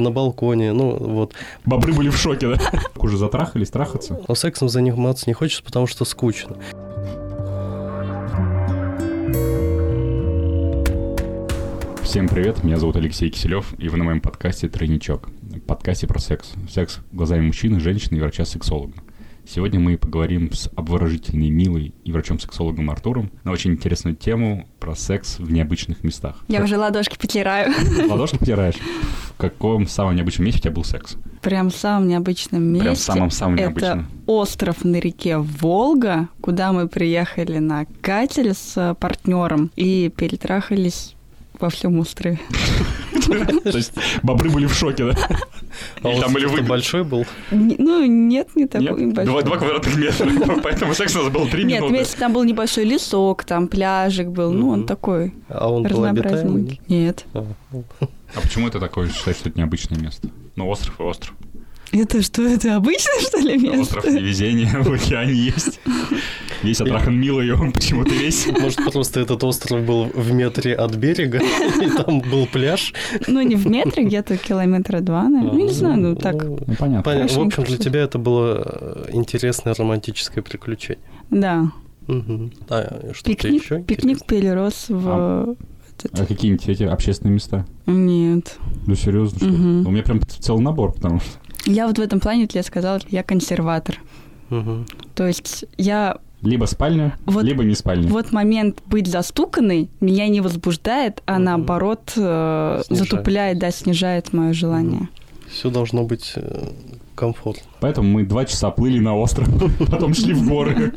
на 0.00 0.10
балконе, 0.10 0.72
ну 0.72 0.96
вот. 0.96 1.34
Бобры 1.66 1.92
были 1.92 2.08
в 2.08 2.16
шоке, 2.16 2.54
да? 2.54 2.58
Уже 2.96 3.18
затрахались, 3.18 3.70
трахаться? 3.70 4.18
Но 4.26 4.34
сексом 4.34 4.70
заниматься 4.70 5.24
не 5.26 5.34
хочется, 5.34 5.62
потому 5.62 5.86
что 5.86 6.06
скучно. 6.06 6.56
Всем 12.02 12.28
привет, 12.28 12.64
меня 12.64 12.78
зовут 12.78 12.96
Алексей 12.96 13.28
Киселев, 13.30 13.74
и 13.78 13.88
вы 13.88 13.98
на 13.98 14.04
моем 14.04 14.20
подкасте 14.20 14.68
«Тройничок». 14.68 15.28
Подкасте 15.66 16.06
про 16.06 16.18
секс. 16.18 16.52
Секс 16.70 17.00
глазами 17.10 17.46
мужчины, 17.46 17.78
женщины 17.78 18.16
и 18.16 18.20
врача-сексолога. 18.20 18.94
Сегодня 19.44 19.80
мы 19.80 19.98
поговорим 19.98 20.52
с 20.52 20.70
обворожительной, 20.76 21.50
милой 21.50 21.94
и 22.04 22.12
врачом-сексологом 22.12 22.90
Артуром 22.90 23.30
на 23.44 23.50
очень 23.50 23.72
интересную 23.72 24.16
тему 24.16 24.68
про 24.78 24.94
секс 24.94 25.38
в 25.38 25.52
необычных 25.52 26.04
местах. 26.04 26.36
Я 26.48 26.62
уже 26.62 26.78
ладошки 26.78 27.18
потираю. 27.18 27.72
Ладошки 28.08 28.38
потираешь? 28.38 28.76
Каком 29.42 29.88
самом 29.88 30.14
необычном 30.14 30.46
месте 30.46 30.60
у 30.60 30.62
тебя 30.62 30.70
был 30.72 30.84
секс? 30.84 31.16
Прям 31.40 31.70
в 31.70 31.74
самом 31.74 32.06
необычном 32.06 32.62
месте. 32.62 32.84
Прям 32.84 32.94
в 32.94 32.98
самом-самом 32.98 33.54
Это 33.56 33.62
необычном. 33.62 34.06
остров 34.26 34.84
на 34.84 35.00
реке 35.00 35.38
Волга, 35.38 36.28
куда 36.40 36.72
мы 36.72 36.86
приехали 36.86 37.58
на 37.58 37.86
катере 38.02 38.54
с 38.54 38.96
партнером 39.00 39.72
и 39.74 40.12
перетрахались 40.16 41.16
во 41.62 41.70
всем 41.70 41.98
острове. 41.98 42.38
То 43.64 43.76
есть 43.76 43.92
бобры 44.22 44.50
были 44.50 44.66
в 44.66 44.74
шоке, 44.74 45.04
да? 45.12 45.28
А 46.02 46.08
Или 46.10 46.20
там 46.20 46.32
были 46.32 46.46
вы- 46.46 46.62
большой 46.62 47.04
был? 47.04 47.24
Ну, 47.50 48.04
нет, 48.04 48.48
не 48.56 48.62
Нет? 48.62 48.70
такой 48.70 49.06
Два, 49.12 49.24
большой. 49.24 49.42
два 49.44 49.56
квадратных 49.56 49.96
метра, 49.96 50.60
поэтому 50.62 50.94
секс 50.94 51.14
у 51.16 51.22
нас 51.22 51.32
был 51.32 51.46
три 51.48 51.64
Нет, 51.64 51.78
минуты. 51.80 51.94
вместе 51.94 52.16
там 52.18 52.32
был 52.32 52.44
небольшой 52.44 52.84
лесок, 52.84 53.44
там 53.44 53.68
пляжик 53.68 54.28
был, 54.28 54.52
ну, 54.52 54.70
он 54.70 54.86
такой 54.86 55.34
А 55.48 55.70
он 55.72 55.84
был 55.84 56.04
обитаемый? 56.04 56.80
Нет. 56.88 57.24
А, 57.34 57.46
ну, 57.70 57.84
А 58.34 58.40
почему 58.40 58.68
это 58.68 58.80
такое 58.80 59.08
считаешь, 59.08 59.36
что 59.38 59.48
это 59.48 59.58
необычное 59.58 59.98
место? 59.98 60.28
Ну, 60.56 60.68
остров 60.68 60.98
и 61.00 61.02
остров. 61.02 61.34
Это 61.92 62.22
что, 62.22 62.42
это 62.42 62.76
обычное, 62.76 63.20
что 63.20 63.38
ли, 63.38 63.58
место? 63.58 63.98
Остров 63.98 64.04
невезения 64.06 64.70
в 64.82 64.90
океане 64.92 65.34
есть. 65.34 65.78
Весь 66.62 66.80
отрахан 66.80 67.18
милый, 67.18 67.48
и 67.48 67.50
он 67.50 67.72
почему-то 67.72 68.10
весь. 68.10 68.46
Может, 68.60 68.78
просто 68.92 69.20
этот 69.20 69.42
остров 69.44 69.84
был 69.84 70.04
в 70.04 70.32
метре 70.32 70.74
от 70.74 70.94
берега, 70.94 71.38
и 71.82 71.90
там 71.90 72.20
был 72.20 72.46
пляж? 72.46 72.92
Ну, 73.26 73.40
не 73.42 73.56
в 73.56 73.66
метре, 73.66 74.04
где-то 74.04 74.36
километра 74.36 75.00
два, 75.00 75.28
наверное. 75.28 75.58
Ну, 75.58 75.66
не 75.66 75.72
знаю, 75.72 76.00
ну, 76.00 76.16
так. 76.16 76.44
Ну, 76.44 76.58
Ну, 76.66 76.74
понятно. 76.78 77.28
В 77.28 77.38
общем, 77.38 77.64
для 77.64 77.78
тебя 77.78 78.00
это 78.00 78.18
было 78.18 78.62
э, 78.64 79.10
интересное 79.12 79.74
романтическое 79.74 80.42
приключение. 80.42 81.02
Да. 81.30 81.72
Мгм. 82.06 82.52
А 82.68 83.10
что-то 83.12 83.30
Пикник, 83.30 83.62
еще 83.62 83.82
пикник 83.82 84.26
перерос 84.26 84.86
в... 84.88 85.08
А 85.08 85.54
А 86.12 86.26
какие-нибудь 86.26 86.68
эти 86.68 86.82
общественные 86.82 87.34
места? 87.34 87.64
Нет. 87.86 88.56
Ну, 88.86 88.94
серьезно, 88.94 89.38
что. 89.38 89.48
У 89.48 89.90
меня 89.90 90.02
прям 90.02 90.20
целый 90.26 90.62
набор, 90.62 90.92
потому 90.92 91.20
что... 91.20 91.30
Я 91.64 91.86
вот 91.86 91.98
в 91.98 92.00
этом 92.00 92.18
плане 92.18 92.46
тебе 92.46 92.62
сказала, 92.62 92.98
я 93.08 93.22
консерватор. 93.22 94.00
Мгм. 94.50 94.86
То 95.14 95.26
есть 95.26 95.64
я... 95.78 96.18
Либо 96.42 96.64
спальня, 96.66 97.16
Вот- 97.24 97.44
либо 97.44 97.62
не 97.64 97.74
спальня. 97.74 98.08
Вот 98.08 98.32
момент 98.32 98.82
быть 98.86 99.06
застуканной 99.06 99.88
меня 100.00 100.26
не 100.28 100.40
возбуждает, 100.40 101.22
а 101.26 101.34
Мгм. 101.34 101.44
наоборот 101.44 102.12
э, 102.16 102.82
Снижает. 102.86 103.08
затупляет, 103.10 103.58
да, 103.58 103.70
снижает 103.70 104.32
мое 104.32 104.52
желание. 104.52 105.08
Все 105.48 105.70
должно 105.70 106.02
быть 106.04 106.32
э, 106.36 106.68
комфортно. 107.14 107.62
Поэтому 107.80 108.08
мы 108.10 108.24
два 108.24 108.44
часа 108.44 108.70
плыли 108.70 108.98
на 108.98 109.14
остров, 109.16 109.48
потом 109.90 110.14
шли 110.14 110.34
в 110.34 110.48
горы. 110.48 110.94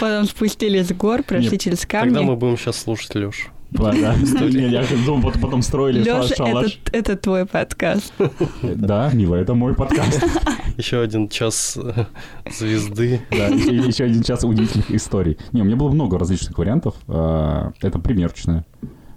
Потом 0.00 0.24
спустились 0.26 0.88
с 0.88 0.92
гор, 0.92 1.22
прошли 1.22 1.58
через 1.58 1.84
камни. 1.86 2.14
Тогда 2.14 2.22
мы 2.22 2.36
будем 2.36 2.56
сейчас 2.56 2.76
слушать 2.76 3.14
Лешу. 3.14 3.48
Я 3.72 4.84
думал, 5.06 5.32
потом 5.40 5.62
строили 5.62 6.04
шалаш. 6.04 6.80
это, 6.92 7.16
твой 7.16 7.46
подкаст. 7.46 8.12
Да, 8.62 9.10
мило, 9.12 9.36
это 9.36 9.54
мой 9.54 9.74
подкаст. 9.74 10.22
Еще 10.76 11.00
один 11.00 11.28
час 11.28 11.78
э, 11.82 12.04
звезды. 12.50 13.20
Да, 13.30 13.48
еще, 13.48 14.04
один 14.04 14.22
час 14.22 14.44
удивительных 14.44 14.90
историй. 14.90 15.36
Не, 15.52 15.62
у 15.62 15.64
меня 15.64 15.76
было 15.76 15.90
много 15.90 16.18
различных 16.18 16.56
вариантов. 16.58 16.94
А, 17.06 17.72
Это 17.82 17.98
примерочная. 17.98 18.64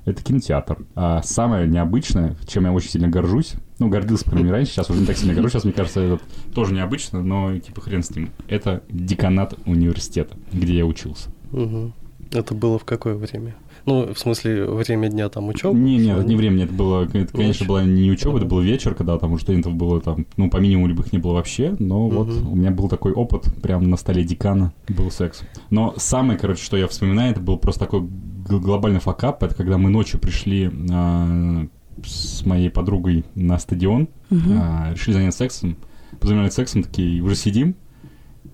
Это 0.05 0.21
кинотеатр. 0.21 0.85
А 0.95 1.21
самое 1.23 1.67
необычное, 1.67 2.35
чем 2.45 2.65
я 2.65 2.73
очень 2.73 2.89
сильно 2.89 3.07
горжусь, 3.07 3.53
ну, 3.79 3.89
гордился, 3.89 4.33
мере, 4.35 4.51
раньше, 4.51 4.73
сейчас 4.73 4.89
уже 4.89 4.99
не 4.99 5.05
так 5.05 5.15
сильно 5.17 5.33
горжусь, 5.33 5.53
сейчас, 5.53 5.63
мне 5.63 5.73
кажется, 5.73 6.01
это 6.01 6.19
тоже 6.53 6.73
необычно, 6.73 7.23
но, 7.23 7.57
типа, 7.57 7.81
хрен 7.81 8.03
с 8.03 8.11
ним. 8.11 8.29
Это 8.47 8.83
деканат 8.89 9.55
университета, 9.65 10.35
где 10.51 10.77
я 10.77 10.85
учился. 10.85 11.29
Мгм. 11.51 11.93
Это 12.31 12.53
было 12.53 12.79
в 12.79 12.83
какое 12.83 13.15
время? 13.15 13.55
Ну, 13.85 14.13
в 14.13 14.17
смысле, 14.17 14.65
время 14.65 15.09
дня 15.09 15.29
там 15.29 15.49
учебы? 15.49 15.77
Не, 15.77 15.97
нет, 15.97 16.19
это 16.19 16.27
не 16.27 16.35
время, 16.35 16.63
это 16.63 16.73
было, 16.73 17.03
это, 17.03 17.27
конечно, 17.33 17.65
была 17.65 17.83
не 17.83 18.09
учеба, 18.11 18.37
это 18.37 18.45
был 18.45 18.61
вечер, 18.61 18.95
когда 18.95 19.17
там 19.17 19.33
у 19.33 19.39
студентов 19.39 19.73
было 19.73 19.99
там, 19.99 20.25
ну, 20.37 20.49
по 20.49 20.57
минимуму 20.57 20.87
любых 20.87 21.11
не 21.11 21.19
было 21.19 21.33
вообще, 21.33 21.75
но 21.79 22.07
вот 22.07 22.29
у 22.29 22.55
меня 22.55 22.71
был 22.71 22.87
такой 22.87 23.11
опыт, 23.11 23.53
прям 23.61 23.89
на 23.89 23.97
столе 23.97 24.23
декана 24.23 24.73
был 24.87 25.11
секс. 25.11 25.41
Но 25.69 25.93
самое, 25.97 26.39
короче, 26.39 26.63
что 26.63 26.77
я 26.77 26.87
вспоминаю, 26.87 27.31
это 27.31 27.41
был 27.41 27.57
просто 27.57 27.81
такой 27.81 28.07
глобальный 28.47 28.99
факап, 28.99 29.43
это 29.43 29.55
когда 29.55 29.77
мы 29.77 29.89
ночью 29.89 30.19
пришли 30.19 30.71
а, 30.91 31.65
с 32.05 32.45
моей 32.45 32.69
подругой 32.69 33.25
на 33.35 33.59
стадион, 33.59 34.07
а, 34.31 34.91
решили 34.93 35.15
заняться 35.15 35.39
сексом, 35.39 35.77
позанимались 36.19 36.53
сексом, 36.53 36.83
такие, 36.83 37.21
уже 37.21 37.35
сидим, 37.35 37.75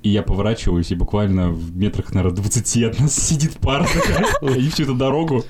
и 0.02 0.10
я 0.10 0.24
поворачиваюсь, 0.24 0.92
и 0.92 0.96
буквально 0.96 1.50
в 1.52 1.76
метрах, 1.76 2.14
наверное, 2.14 2.36
20 2.38 2.84
от 2.84 3.00
нас 3.00 3.16
сидит 3.28 3.58
пара. 3.60 3.86
И 4.42 4.70
всю 4.70 4.84
эту 4.84 4.96
дорогу 4.96 5.46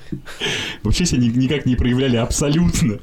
вообще 0.82 1.06
себя 1.06 1.20
ни- 1.22 1.28
никак 1.28 1.66
не 1.66 1.76
проявляли 1.76 2.16
абсолютно. 2.16 2.98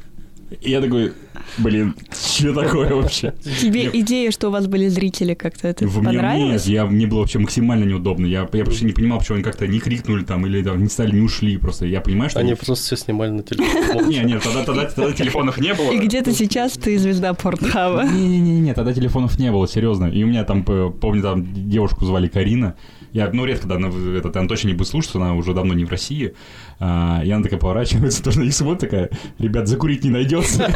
И 0.62 0.70
я 0.72 0.82
такой, 0.82 1.14
блин, 1.58 1.96
что 2.12 2.54
такое 2.54 2.94
вообще? 2.94 3.34
Тебе 3.62 3.84
Нет. 3.84 3.96
идея, 3.96 4.32
что 4.32 4.50
у 4.50 4.52
вас 4.52 4.68
были 4.68 4.88
зрители, 4.88 5.34
как-то 5.34 5.68
это 5.68 5.88
В- 5.88 5.98
мне- 6.00 6.12
Нет, 6.12 6.22
понравилось? 6.22 6.66
я, 6.66 6.86
мне 6.86 7.08
было 7.08 7.20
вообще 7.20 7.40
максимально 7.40 7.84
неудобно. 7.86 8.26
Я, 8.26 8.48
я 8.52 8.64
вообще 8.66 8.86
не 8.86 8.92
понимал, 8.94 9.20
почему 9.20 9.36
они 9.36 9.44
как-то 9.44 9.68
не 9.68 9.80
крикнули 9.80 10.24
там 10.24 10.46
или 10.46 10.62
там 10.64 10.82
не 10.82 10.90
стали, 10.90 11.12
не 11.16 11.22
ушли. 11.22 11.58
Просто 11.58 11.86
я 11.86 12.02
понимаю, 12.02 12.30
что... 12.30 12.40
Они 12.40 12.54
просто 12.54 12.76
все 12.76 12.96
снимали 12.98 13.32
на 13.32 13.44
телефон. 13.44 14.10
Не, 14.10 14.20
нет, 14.20 14.44
тогда, 14.44 14.64
тогда, 14.64 14.86
тогда 14.86 15.12
телефонов 15.14 15.58
не 15.58 15.74
было. 15.74 15.92
И 15.92 15.98
где-то 16.00 16.34
сейчас 16.34 16.74
ты 16.74 16.98
звезда 16.98 17.34
Портхаба. 17.34 18.04
Не-не-не, 18.06 18.74
тогда 18.74 18.94
телефонов 18.94 19.38
не 19.40 19.52
было, 19.52 19.68
серьезно. 19.68 20.06
И 20.06 20.24
у 20.24 20.28
меня 20.28 20.44
там, 20.44 20.64
помню, 20.64 21.22
там 21.22 21.46
девушку 21.70 22.06
звали 22.06 22.28
Карина. 22.28 22.76
Я, 23.14 23.30
ну, 23.32 23.46
редко, 23.46 23.68
да, 23.68 23.76
она, 23.76 23.88
этот, 23.88 24.36
она 24.36 24.48
точно 24.48 24.68
не 24.68 24.74
будет 24.74 24.90
слушать, 24.90 25.16
она 25.16 25.34
уже 25.34 25.54
давно 25.54 25.74
не 25.74 25.86
в 25.86 25.90
России. 25.90 26.34
А, 26.80 27.22
и 27.24 27.32
она 27.32 27.44
такая 27.44 27.60
поворачивается, 27.60 28.24
тоже 28.24 28.40
на 28.40 28.44
них 28.44 28.54
смотрит, 28.54 28.82
такая, 28.82 29.10
ребят, 29.40 29.68
закурить 29.68 30.04
не 30.04 30.10
найдется. 30.12 30.72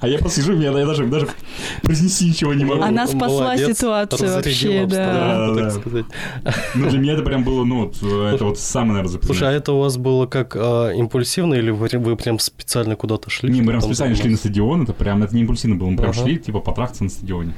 А 0.00 0.08
я 0.08 0.18
просто 0.18 0.40
сижу, 0.40 0.58
я, 0.58 0.70
я 0.76 0.86
даже, 0.86 1.06
даже 1.06 1.28
произнести 1.82 2.28
ничего 2.28 2.52
не 2.54 2.64
могу. 2.64 2.82
Она 2.82 3.06
спасла 3.06 3.44
Молодец, 3.44 3.78
ситуацию 3.78 4.30
вообще, 4.34 4.86
да. 4.86 5.46
обстановку, 5.46 5.54
Да, 5.54 5.54
так 5.54 5.64
да. 5.74 5.80
сказать. 5.80 6.06
Ну, 6.74 6.90
для 6.90 6.98
меня 6.98 7.12
это 7.14 7.22
прям 7.22 7.44
было, 7.44 7.64
ну, 7.64 7.84
вот, 7.86 7.96
это 8.02 8.44
вот 8.44 8.58
самое, 8.58 8.94
наверное, 8.94 9.10
Слушай, 9.10 9.20
а 9.20 9.26
запоминающее. 9.28 9.58
это 9.58 9.72
у 9.72 9.80
вас 9.80 9.96
было 9.98 10.26
как 10.26 10.56
а, 10.56 10.90
импульсивно, 10.90 11.54
или 11.54 11.70
вы, 11.70 11.88
вы 11.92 12.16
прям 12.16 12.38
специально 12.38 12.96
куда-то 12.96 13.30
шли? 13.30 13.52
Не, 13.52 13.60
мы 13.62 13.68
прям 13.68 13.82
специально 13.82 14.16
шли 14.16 14.30
на 14.30 14.36
стадион, 14.36 14.82
это 14.82 14.92
прям, 14.92 15.22
это 15.22 15.34
не 15.34 15.42
импульсивно 15.42 15.76
было, 15.76 15.90
мы 15.90 15.96
прям 15.96 16.10
Ага. 16.10 16.22
шли, 16.22 16.38
типа, 16.38 16.60
потрахаться 16.60 17.04
на 17.04 17.10
стадионе. 17.10 17.54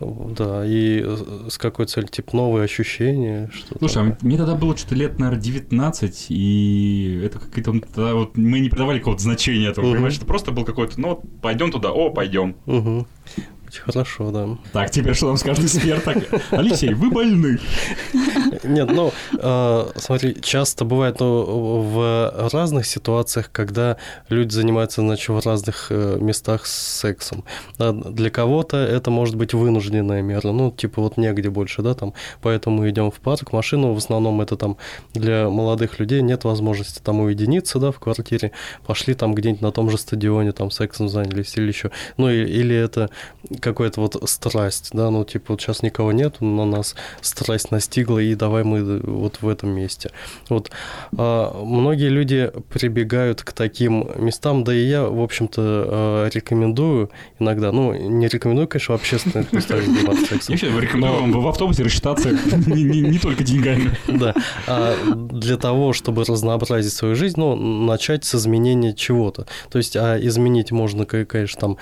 Да, 0.00 0.64
и 0.64 1.02
э, 1.04 1.16
с 1.48 1.58
какой 1.58 1.86
целью? 1.86 2.08
Типа 2.08 2.36
новые 2.36 2.64
ощущения? 2.64 3.50
Что 3.52 3.78
Слушай, 3.78 4.02
а 4.02 4.16
мне 4.20 4.36
тогда 4.36 4.54
было 4.54 4.76
что-то 4.76 4.94
лет, 4.94 5.18
наверное, 5.18 5.42
19, 5.42 6.26
и 6.30 6.59
это 7.24 7.38
какие-то... 7.38 7.72
вот 8.14 8.36
мы 8.36 8.60
не 8.60 8.68
придавали 8.68 8.98
какого-то 8.98 9.22
значения 9.22 9.68
этому, 9.68 9.86
Мгм. 9.88 9.96
понимаешь? 9.96 10.16
Это 10.16 10.26
просто 10.26 10.52
был 10.52 10.64
какой-то, 10.64 11.00
ну, 11.00 11.22
пойдем 11.42 11.70
туда, 11.70 11.90
о, 11.92 12.10
пойдем. 12.10 12.56
Угу. 12.66 13.06
Очень 13.70 13.82
хорошо, 13.82 14.30
да. 14.32 14.48
Так, 14.72 14.90
теперь 14.90 15.14
что 15.14 15.28
нам 15.28 15.36
скажет 15.36 15.64
эксперт? 15.64 16.02
Алексей, 16.50 16.92
вы 16.92 17.08
больны. 17.08 17.60
Нет, 18.64 18.90
ну, 18.90 19.12
э, 19.38 19.90
смотри, 19.94 20.36
часто 20.42 20.84
бывает 20.84 21.20
ну, 21.20 21.80
в 21.82 22.48
разных 22.52 22.84
ситуациях, 22.84 23.50
когда 23.52 23.96
люди 24.28 24.52
занимаются, 24.52 25.02
значит, 25.02 25.28
в 25.28 25.46
разных 25.46 25.86
э, 25.90 26.18
местах 26.20 26.66
с 26.66 26.72
сексом. 26.72 27.44
Да, 27.78 27.92
для 27.92 28.30
кого-то 28.30 28.76
это 28.76 29.12
может 29.12 29.36
быть 29.36 29.54
вынужденная 29.54 30.20
мера, 30.20 30.50
ну, 30.50 30.72
типа 30.72 31.00
вот 31.00 31.16
негде 31.16 31.48
больше, 31.48 31.82
да, 31.82 31.94
там, 31.94 32.14
поэтому 32.42 32.88
идем 32.90 33.12
в 33.12 33.20
парк, 33.20 33.52
машину, 33.52 33.92
в 33.92 33.98
основном 33.98 34.40
это 34.40 34.56
там 34.56 34.78
для 35.14 35.48
молодых 35.48 36.00
людей 36.00 36.22
нет 36.22 36.42
возможности 36.42 37.00
там 37.00 37.20
уединиться, 37.20 37.78
да, 37.78 37.92
в 37.92 38.00
квартире, 38.00 38.50
пошли 38.84 39.14
там 39.14 39.32
где-нибудь 39.32 39.62
на 39.62 39.70
том 39.70 39.90
же 39.90 39.96
стадионе, 39.96 40.50
там 40.50 40.72
сексом 40.72 41.08
занялись 41.08 41.56
или 41.56 41.68
еще, 41.68 41.92
ну, 42.16 42.28
или 42.28 42.74
это 42.74 43.10
какая-то 43.60 44.00
вот 44.00 44.22
страсть, 44.28 44.90
да, 44.92 45.10
ну, 45.10 45.24
типа, 45.24 45.52
вот 45.52 45.60
сейчас 45.60 45.82
никого 45.82 46.12
нет, 46.12 46.40
на 46.40 46.64
нас 46.64 46.94
страсть 47.20 47.70
настигла, 47.70 48.18
и 48.18 48.34
давай 48.34 48.64
мы 48.64 49.00
вот 49.00 49.38
в 49.40 49.48
этом 49.48 49.70
месте. 49.70 50.10
Вот 50.48 50.70
а, 51.16 51.52
многие 51.64 52.08
люди 52.08 52.50
прибегают 52.72 53.42
к 53.42 53.52
таким 53.52 54.08
местам, 54.16 54.64
да 54.64 54.74
и 54.74 54.84
я, 54.84 55.04
в 55.04 55.20
общем-то, 55.20 55.62
а, 55.62 56.28
рекомендую 56.32 57.10
иногда, 57.38 57.72
ну, 57.72 57.94
не 57.94 58.28
рекомендую, 58.28 58.68
конечно, 58.68 58.96
в 58.96 59.00
общественных 59.00 59.52
местах 59.52 59.82
заниматься 59.82 60.26
сексом. 60.28 60.56
Сейчас 60.56 60.80
рекомендую 60.80 61.20
вам 61.20 61.32
в 61.32 61.48
автобусе 61.48 61.82
рассчитаться 61.82 62.30
не 62.66 63.18
только 63.18 63.44
деньгами. 63.44 63.96
Да, 64.06 64.34
а 64.66 64.96
для 65.04 65.56
того, 65.56 65.92
чтобы 65.92 66.24
разнообразить 66.24 66.92
свою 66.92 67.14
жизнь, 67.14 67.34
ну, 67.38 67.56
начать 67.56 68.24
с 68.24 68.34
изменения 68.34 68.92
чего-то. 68.94 69.46
То 69.70 69.78
есть, 69.78 69.96
а 69.96 70.18
изменить 70.18 70.70
можно, 70.70 71.04
конечно, 71.06 71.60
там, 71.60 71.76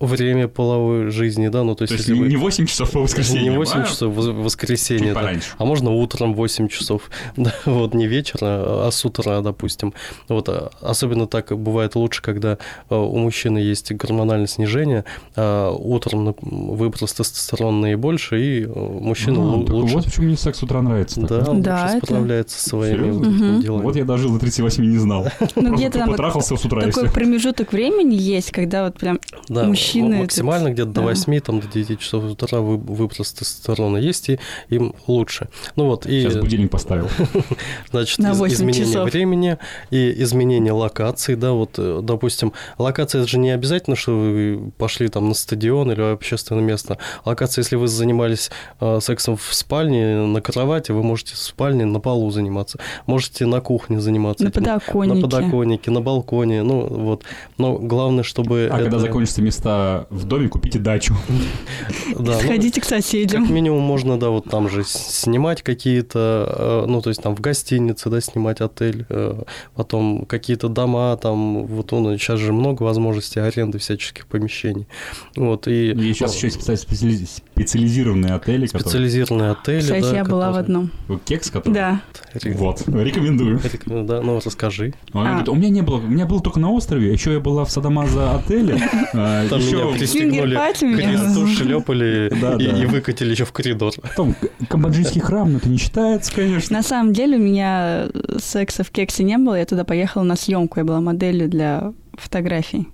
время 0.00 0.48
половой 0.68 1.10
жизни, 1.10 1.48
да, 1.48 1.64
ну, 1.64 1.74
то 1.74 1.84
есть... 1.84 1.92
То 1.92 1.96
есть 1.96 2.08
не, 2.08 2.20
вы... 2.20 2.28
не 2.28 2.36
8 2.36 2.66
часов 2.66 2.90
по 2.90 3.00
воскресеньям, 3.00 3.52
Не 3.52 3.56
8 3.56 3.80
а 3.80 3.84
часов 3.84 4.14
в 4.14 4.42
воскресенье, 4.42 5.14
да. 5.14 5.32
А 5.56 5.64
можно 5.64 5.90
утром 5.90 6.34
8 6.34 6.68
часов, 6.68 7.10
да, 7.36 7.54
вот, 7.64 7.94
не 7.94 8.06
вечера, 8.06 8.86
а 8.86 8.90
с 8.92 9.02
утра, 9.04 9.40
допустим. 9.40 9.94
Вот, 10.28 10.48
а 10.50 10.70
особенно 10.82 11.26
так 11.26 11.58
бывает 11.58 11.94
лучше, 11.94 12.20
когда 12.20 12.58
а, 12.90 12.96
у 12.96 13.16
мужчины 13.16 13.58
есть 13.58 13.92
гормональное 13.92 14.46
снижение, 14.46 15.04
а 15.36 15.70
утром 15.70 16.36
выброс 16.42 17.14
тестостерона 17.14 17.80
наибольше, 17.80 18.38
и 18.38 18.66
мужчина 18.66 19.38
а, 19.38 19.72
лучше... 19.72 19.94
Вот 19.94 20.04
почему 20.04 20.26
мне 20.26 20.36
секс 20.36 20.58
с 20.58 20.62
утра 20.62 20.82
нравится. 20.82 21.20
Да, 21.22 21.44
он 21.48 21.62
да, 21.62 21.84
лучше 21.84 21.96
это... 21.96 22.06
справляется 22.06 22.60
со 22.60 22.68
своими 22.68 23.10
угу. 23.10 23.62
делами. 23.62 23.82
Вот 23.82 23.96
я 23.96 24.04
дожил 24.04 24.32
до 24.32 24.38
38 24.38 24.84
не 24.84 24.98
знал. 24.98 25.28
Ну, 25.56 25.74
где-то 25.74 26.00
там 26.00 26.10
потрахался 26.10 26.56
с 26.56 26.64
утра. 26.64 26.82
Такой 26.82 27.10
промежуток 27.10 27.72
времени 27.72 28.14
есть, 28.14 28.50
когда 28.50 28.84
вот 28.84 28.98
прям 28.98 29.18
да, 29.48 29.64
мужчины... 29.64 30.18
максимально 30.18 30.57
где-то 30.66 30.90
до 30.90 31.02
8, 31.02 31.40
там, 31.40 31.60
до 31.60 31.66
9 31.66 32.00
часов 32.00 32.24
утра 32.24 32.60
выброс 32.60 33.32
тестостерона 33.32 33.96
есть, 33.98 34.28
и 34.28 34.38
им 34.68 34.94
лучше. 35.06 35.48
Ну 35.76 35.86
вот, 35.86 36.06
и... 36.06 36.22
Сейчас 36.22 36.36
будильник 36.36 36.70
поставил. 36.70 37.08
Значит, 37.90 38.18
изменение 38.18 39.02
времени 39.04 39.58
и 39.90 40.22
изменение 40.22 40.72
локации, 40.72 41.34
да, 41.34 41.52
вот, 41.52 41.74
э, 41.78 42.00
допустим, 42.02 42.52
локация 42.78 43.20
это 43.20 43.30
же 43.30 43.38
не 43.38 43.50
обязательно, 43.50 43.96
что 43.96 44.12
вы 44.12 44.72
пошли 44.76 45.08
там 45.08 45.28
на 45.28 45.34
стадион 45.34 45.92
или 45.92 46.00
в 46.00 46.12
общественное 46.12 46.62
место. 46.62 46.98
Локация, 47.24 47.62
если 47.62 47.76
вы 47.76 47.88
занимались 47.88 48.50
э, 48.80 48.98
сексом 49.00 49.36
в 49.36 49.54
спальне, 49.54 50.16
на 50.26 50.40
кровати, 50.40 50.92
вы 50.92 51.02
можете 51.02 51.34
в 51.34 51.38
спальне 51.38 51.84
на 51.84 52.00
полу 52.00 52.30
заниматься, 52.30 52.78
можете 53.06 53.46
на 53.46 53.60
кухне 53.60 54.00
заниматься. 54.00 54.44
На 54.44 54.50
подоконнике. 54.50 55.14
На 55.14 55.22
подоконнике, 55.22 55.90
на 55.90 56.00
балконе, 56.00 56.62
ну 56.62 56.86
вот. 56.86 57.24
Но 57.58 57.78
главное, 57.78 58.24
чтобы... 58.24 58.68
А 58.70 58.74
это... 58.74 58.84
когда 58.84 58.98
закончатся 58.98 59.42
места 59.42 60.06
в 60.10 60.24
доме, 60.24 60.47
купите 60.48 60.78
дачу. 60.78 61.16
Да, 62.18 62.32
ну, 62.32 62.40
Сходите 62.40 62.80
к 62.80 62.84
соседям. 62.84 63.42
Как 63.44 63.52
минимум 63.52 63.82
можно, 63.82 64.18
да, 64.18 64.30
вот 64.30 64.48
там 64.50 64.68
же 64.68 64.82
снимать 64.84 65.62
какие-то, 65.62 66.84
э, 66.84 66.84
ну, 66.88 67.00
то 67.00 67.10
есть 67.10 67.22
там 67.22 67.36
в 67.36 67.40
гостинице, 67.40 68.08
да, 68.10 68.20
снимать 68.20 68.60
отель, 68.60 69.06
э, 69.08 69.42
потом 69.74 70.24
какие-то 70.24 70.68
дома, 70.68 71.16
там, 71.16 71.66
вот 71.66 71.92
он, 71.92 72.18
сейчас 72.18 72.40
же 72.40 72.52
много 72.52 72.82
возможностей 72.82 73.40
аренды 73.40 73.78
всяческих 73.78 74.26
помещений. 74.26 74.86
Вот, 75.36 75.68
и... 75.68 75.92
И 75.92 76.14
сейчас 76.14 76.34
еще 76.34 76.46
есть 76.46 76.58
специализированные 77.58 78.34
отели. 78.34 78.66
Специализированные 78.66 79.50
отели, 79.52 79.80
Кстати, 79.80 80.02
да, 80.02 80.16
я 80.16 80.24
была 80.24 80.52
в 80.52 80.56
одном. 80.56 80.90
Кекс, 81.24 81.50
который? 81.50 81.74
Да. 81.74 82.00
Вот, 82.54 82.82
рекомендую. 82.88 83.60
Да, 83.86 84.20
ну, 84.22 84.40
расскажи. 84.44 84.94
А. 85.12 85.42
у 85.46 85.54
меня 85.54 85.68
не 85.68 85.82
было, 85.82 85.96
у 85.96 86.06
меня 86.06 86.26
был 86.26 86.40
только 86.40 86.60
на 86.60 86.70
острове, 86.70 87.12
еще 87.12 87.32
я 87.32 87.40
была 87.40 87.64
в 87.64 87.70
Садамаза 87.70 88.36
отеле. 88.36 88.80
А, 89.14 89.48
Там 89.48 89.60
меня 89.60 89.86
пристегнули 89.96 90.58
кресту, 90.96 91.46
шлепали 91.48 92.30
и 92.82 92.86
выкатили 92.86 93.30
еще 93.30 93.44
в 93.44 93.52
коридор. 93.52 93.92
Там 94.16 94.34
камбоджийский 94.68 95.20
храм, 95.20 95.52
но 95.52 95.58
это 95.58 95.68
не 95.68 95.78
считается, 95.78 96.32
конечно. 96.34 96.76
На 96.76 96.82
самом 96.82 97.12
деле 97.12 97.36
у 97.36 97.40
меня 97.40 98.08
секса 98.38 98.84
в 98.84 98.90
кексе 98.90 99.24
не 99.24 99.38
было, 99.38 99.58
я 99.58 99.64
туда 99.64 99.84
поехала 99.84 100.22
на 100.22 100.36
съемку, 100.36 100.78
я 100.78 100.84
была 100.84 101.00
моделью 101.00 101.48
для 101.48 101.92
фотографий. 102.14 102.88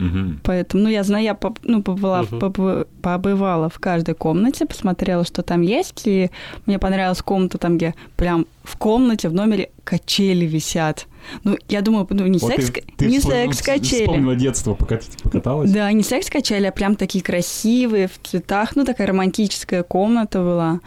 Угу. 0.00 0.40
Поэтому, 0.42 0.84
ну, 0.84 0.88
я 0.88 1.02
знаю, 1.02 1.24
я 1.24 1.38
ну, 1.62 1.82
побыла, 1.82 2.22
угу. 2.22 2.38
побы, 2.38 2.86
побывала 3.02 3.68
в 3.68 3.78
каждой 3.78 4.14
комнате, 4.14 4.66
посмотрела, 4.66 5.24
что 5.24 5.42
там 5.42 5.62
есть, 5.62 6.02
и 6.06 6.30
мне 6.66 6.78
понравилась 6.78 7.22
комната 7.22 7.58
там, 7.58 7.76
где 7.76 7.94
прям 8.16 8.46
в 8.64 8.76
комнате, 8.78 9.28
в 9.28 9.34
номере 9.34 9.70
качели 9.84 10.46
висят. 10.46 11.06
Ну, 11.42 11.56
я 11.68 11.80
думаю, 11.82 12.06
ну, 12.10 12.26
не 12.26 12.38
вот 12.38 12.50
секс, 12.50 12.70
ты, 12.70 12.84
ты 12.96 13.06
не 13.06 13.20
секс 13.20 13.62
качели. 13.62 14.04
Вспомнила 14.04 14.34
детство, 14.34 14.74
пока 14.74 14.96
ты 14.96 15.06
покаталась. 15.22 15.70
Да, 15.70 15.90
не 15.92 16.02
секс 16.02 16.28
качели, 16.28 16.66
а 16.66 16.72
прям 16.72 16.96
такие 16.96 17.22
красивые, 17.22 18.08
в 18.08 18.18
цветах, 18.22 18.74
ну, 18.76 18.84
такая 18.84 19.06
романтическая 19.06 19.82
комната 19.82 20.40
была. 20.40 20.80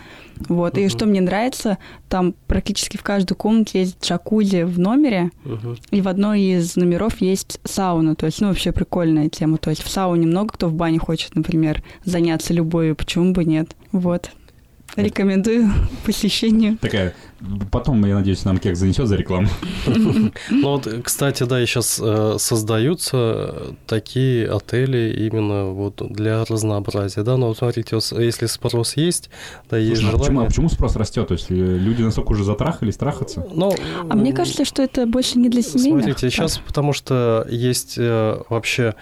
Вот. 0.49 0.77
Uh-huh. 0.77 0.85
И 0.85 0.89
что 0.89 1.05
мне 1.05 1.21
нравится, 1.21 1.77
там 2.09 2.33
практически 2.45 2.97
в 2.97 3.03
каждой 3.03 3.35
комнате 3.35 3.79
есть 3.79 4.03
джакузи 4.03 4.63
в 4.63 4.79
номере, 4.79 5.31
uh-huh. 5.45 5.79
и 5.91 6.01
в 6.01 6.07
одной 6.07 6.41
из 6.41 6.75
номеров 6.75 7.21
есть 7.21 7.59
сауна. 7.63 8.15
То 8.15 8.27
есть, 8.27 8.41
ну, 8.41 8.49
вообще 8.49 8.71
прикольная 8.71 9.29
тема. 9.29 9.57
То 9.57 9.69
есть 9.69 9.83
в 9.83 9.89
сауне 9.89 10.27
много 10.27 10.53
кто 10.53 10.67
в 10.67 10.73
бане 10.73 10.99
хочет, 10.99 11.35
например, 11.35 11.83
заняться 12.03 12.53
любовью, 12.53 12.95
почему 12.95 13.33
бы 13.33 13.45
нет. 13.45 13.75
Вот. 13.91 14.31
Рекомендую 14.97 15.71
посещению. 16.05 16.77
Такая 16.77 17.13
Потом, 17.71 18.03
я 18.05 18.15
надеюсь, 18.15 18.43
нам 18.45 18.57
кек 18.57 18.75
занесет 18.75 19.07
за 19.07 19.15
рекламу. 19.15 19.47
Ну 20.49 20.71
вот, 20.71 20.87
кстати, 21.03 21.43
да, 21.43 21.61
и 21.61 21.65
сейчас 21.65 21.99
э, 22.03 22.35
создаются 22.39 23.75
такие 23.85 24.49
отели 24.49 25.15
именно 25.27 25.65
вот 25.65 26.01
для 26.11 26.43
разнообразия, 26.45 27.23
да, 27.23 27.37
но 27.37 27.49
вот 27.49 27.57
смотрите, 27.57 27.99
если 28.17 28.47
спрос 28.47 28.97
есть, 28.97 29.29
да, 29.69 29.77
есть 29.77 30.01
желание. 30.01 30.19
Почему, 30.19 30.41
а 30.41 30.45
почему 30.45 30.69
спрос 30.69 30.95
растет? 30.95 31.27
То 31.27 31.33
есть 31.35 31.47
э, 31.49 31.53
люди 31.53 32.01
настолько 32.01 32.31
уже 32.31 32.43
затрахались 32.43 32.97
трахаться? 32.97 33.45
Ну, 33.53 33.73
а 34.09 34.15
мне 34.15 34.33
кажется, 34.33 34.65
что 34.65 34.81
это 34.81 35.05
больше 35.05 35.37
не 35.37 35.49
для 35.49 35.61
семейных. 35.61 36.03
Смотрите, 36.03 36.29
сейчас 36.29 36.57
потому 36.57 36.93
что 36.93 37.45
есть 37.49 37.95
э, 37.97 38.41
вообще 38.49 38.95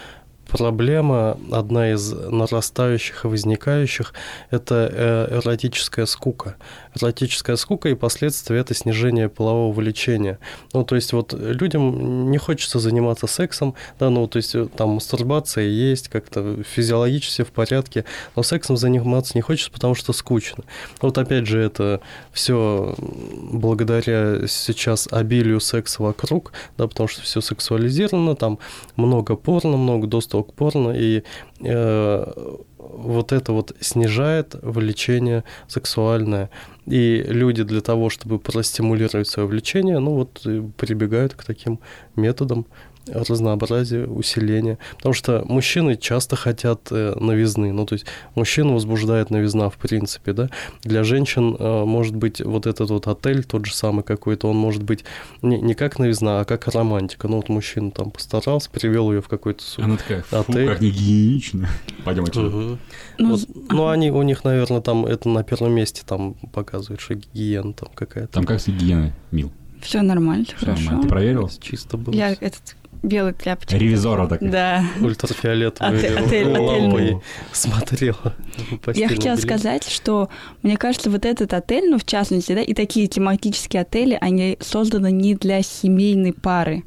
проблема, 0.48 1.38
одна 1.52 1.92
из 1.92 2.12
нарастающих 2.12 3.26
и 3.26 3.28
возникающих, 3.28 4.14
это 4.52 4.90
э, 4.92 5.40
эротическая 5.40 6.06
скука. 6.06 6.56
Эротическая 7.00 7.56
скука 7.56 7.90
и 7.90 7.96
последствия 7.96 8.58
это 8.60 8.74
снижение 8.74 9.28
полового 9.28 9.74
влечения. 9.74 10.40
Ну, 10.74 10.84
то 10.84 10.96
есть 10.96 11.14
вот 11.14 11.34
людям 11.34 12.32
не 12.32 12.38
хочется 12.38 12.80
заниматься 12.80 13.28
сексом, 13.28 13.76
да, 14.00 14.10
ну, 14.10 14.28
то 14.28 14.38
есть 14.38 14.56
э, 14.56 14.68
там 14.68 14.92
мастурбация 14.92 15.66
есть, 15.66 16.10
как-то 16.10 16.64
физиологически 16.64 17.44
в 17.44 17.52
порядке, 17.52 18.06
но 18.36 18.44
сексом 18.44 18.78
заниматься 18.78 19.34
не 19.36 19.42
хочется, 19.42 19.72
потому 19.72 19.96
что 19.96 20.14
скучно. 20.14 20.64
Вот 21.02 21.18
опять 21.18 21.48
же, 21.48 21.60
это 21.60 22.02
все 22.32 22.96
благодаря 22.98 24.48
сейчас 24.48 25.08
обилию 25.12 25.60
секса 25.60 26.02
вокруг, 26.02 26.52
да, 26.78 26.88
потому 26.88 27.08
что 27.08 27.22
все 27.22 27.42
сексуализировано, 27.42 28.36
там 28.36 28.60
много 28.96 29.36
порно, 29.36 29.78
много 29.78 30.08
доступа 30.08 30.35
к 30.44 30.54
порно, 30.54 30.92
и 30.92 31.24
э, 31.62 32.34
вот 32.78 33.32
это 33.32 33.54
вот 33.54 33.76
снижает 33.80 34.56
влечение 34.62 35.44
сексуальное. 35.68 36.50
И 36.86 37.24
люди 37.28 37.64
для 37.64 37.82
того, 37.82 38.10
чтобы 38.10 38.40
простимулировать 38.40 39.28
свое 39.28 39.48
влечение, 39.48 40.00
ну 40.00 40.16
вот 40.16 40.42
прибегают 40.78 41.34
к 41.34 41.44
таким 41.44 41.80
методам 42.16 42.66
разнообразие, 43.08 44.08
усиление. 44.08 44.78
Потому 44.98 45.14
что 45.14 45.44
мужчины 45.48 45.96
часто 45.96 46.36
хотят 46.36 46.88
э, 46.92 47.16
новизны. 47.20 47.72
Ну, 47.72 47.86
то 47.86 47.94
есть 47.94 48.06
мужчину 48.36 48.74
возбуждает 48.74 49.30
новизна, 49.30 49.70
в 49.70 49.78
принципе, 49.78 50.34
да. 50.34 50.50
Для 50.84 51.04
женщин 51.04 51.56
э, 51.58 51.86
может 51.86 52.16
быть 52.16 52.42
вот 52.42 52.66
этот 52.66 52.90
вот 52.90 53.08
отель, 53.08 53.44
тот 53.44 53.66
же 53.66 53.74
самый 53.74 54.04
какой-то, 54.04 54.50
он 54.50 54.58
может 54.58 54.84
быть 54.84 55.04
не, 55.42 55.60
не 55.62 55.74
как 55.74 56.00
новизна, 56.00 56.42
а 56.42 56.46
как 56.46 56.68
романтика. 56.68 57.28
Ну, 57.28 57.38
вот 57.38 57.50
мужчина 57.50 57.92
там 57.92 58.12
постарался, 58.12 58.70
привел 58.70 59.12
ее 59.12 59.22
в 59.22 59.28
какой-то 59.28 59.64
Она 59.78 59.98
такая, 59.98 60.24
фу, 60.24 60.38
отель. 60.38 60.68
как 60.68 60.82
не 60.82 60.90
гигиенично. 60.90 61.70
Пойдем 62.04 62.24
отсюда. 62.24 62.56
Угу. 62.56 62.78
Ну, 63.20 63.30
вот, 63.32 63.42
ну, 63.70 63.88
они, 63.88 64.12
у 64.12 64.22
них, 64.24 64.44
наверное, 64.44 64.82
там 64.82 65.06
это 65.06 65.30
на 65.30 65.44
первом 65.44 65.74
месте 65.74 66.02
там 66.06 66.34
показывает, 66.54 67.02
что 67.02 67.16
гигиена 67.16 67.74
там 67.74 67.90
какая-то. 67.94 68.34
Там 68.34 68.46
как 68.46 68.60
с 68.60 68.68
гигиеной, 68.68 69.14
Мил? 69.32 69.52
Все 69.82 70.02
нормально, 70.02 70.46
Всё 70.46 70.58
хорошо. 70.58 70.84
Нормально. 70.84 71.04
Ты 71.04 71.10
проверил? 71.10 71.50
Чисто 71.62 71.98
было. 71.98 72.14
Я 72.14 72.32
этот 72.32 72.76
белый 73.04 73.34
тряпочка. 73.34 73.78
Ревизора 73.78 74.28
такая. 74.28 74.52
Да. 74.52 74.84
Ультрафиолетовой 75.02 76.16
отель, 76.18 76.48
лампой 76.48 77.22
смотрела. 77.52 78.36
Я 78.94 79.08
хотела 79.08 79.36
сказать, 79.36 79.88
что 79.88 80.30
мне 80.62 80.78
кажется, 80.78 81.10
вот 81.10 81.26
этот 81.26 81.54
отель, 81.54 81.90
ну, 81.90 81.98
в 81.98 82.06
частности, 82.06 82.54
да, 82.54 82.62
и 82.62 82.74
такие 82.74 83.08
тематические 83.08 83.82
отели, 83.82 84.18
они 84.20 84.58
созданы 84.62 85.12
не 85.12 85.36
для 85.36 85.62
семейной 85.62 86.34
пары. 86.34 86.84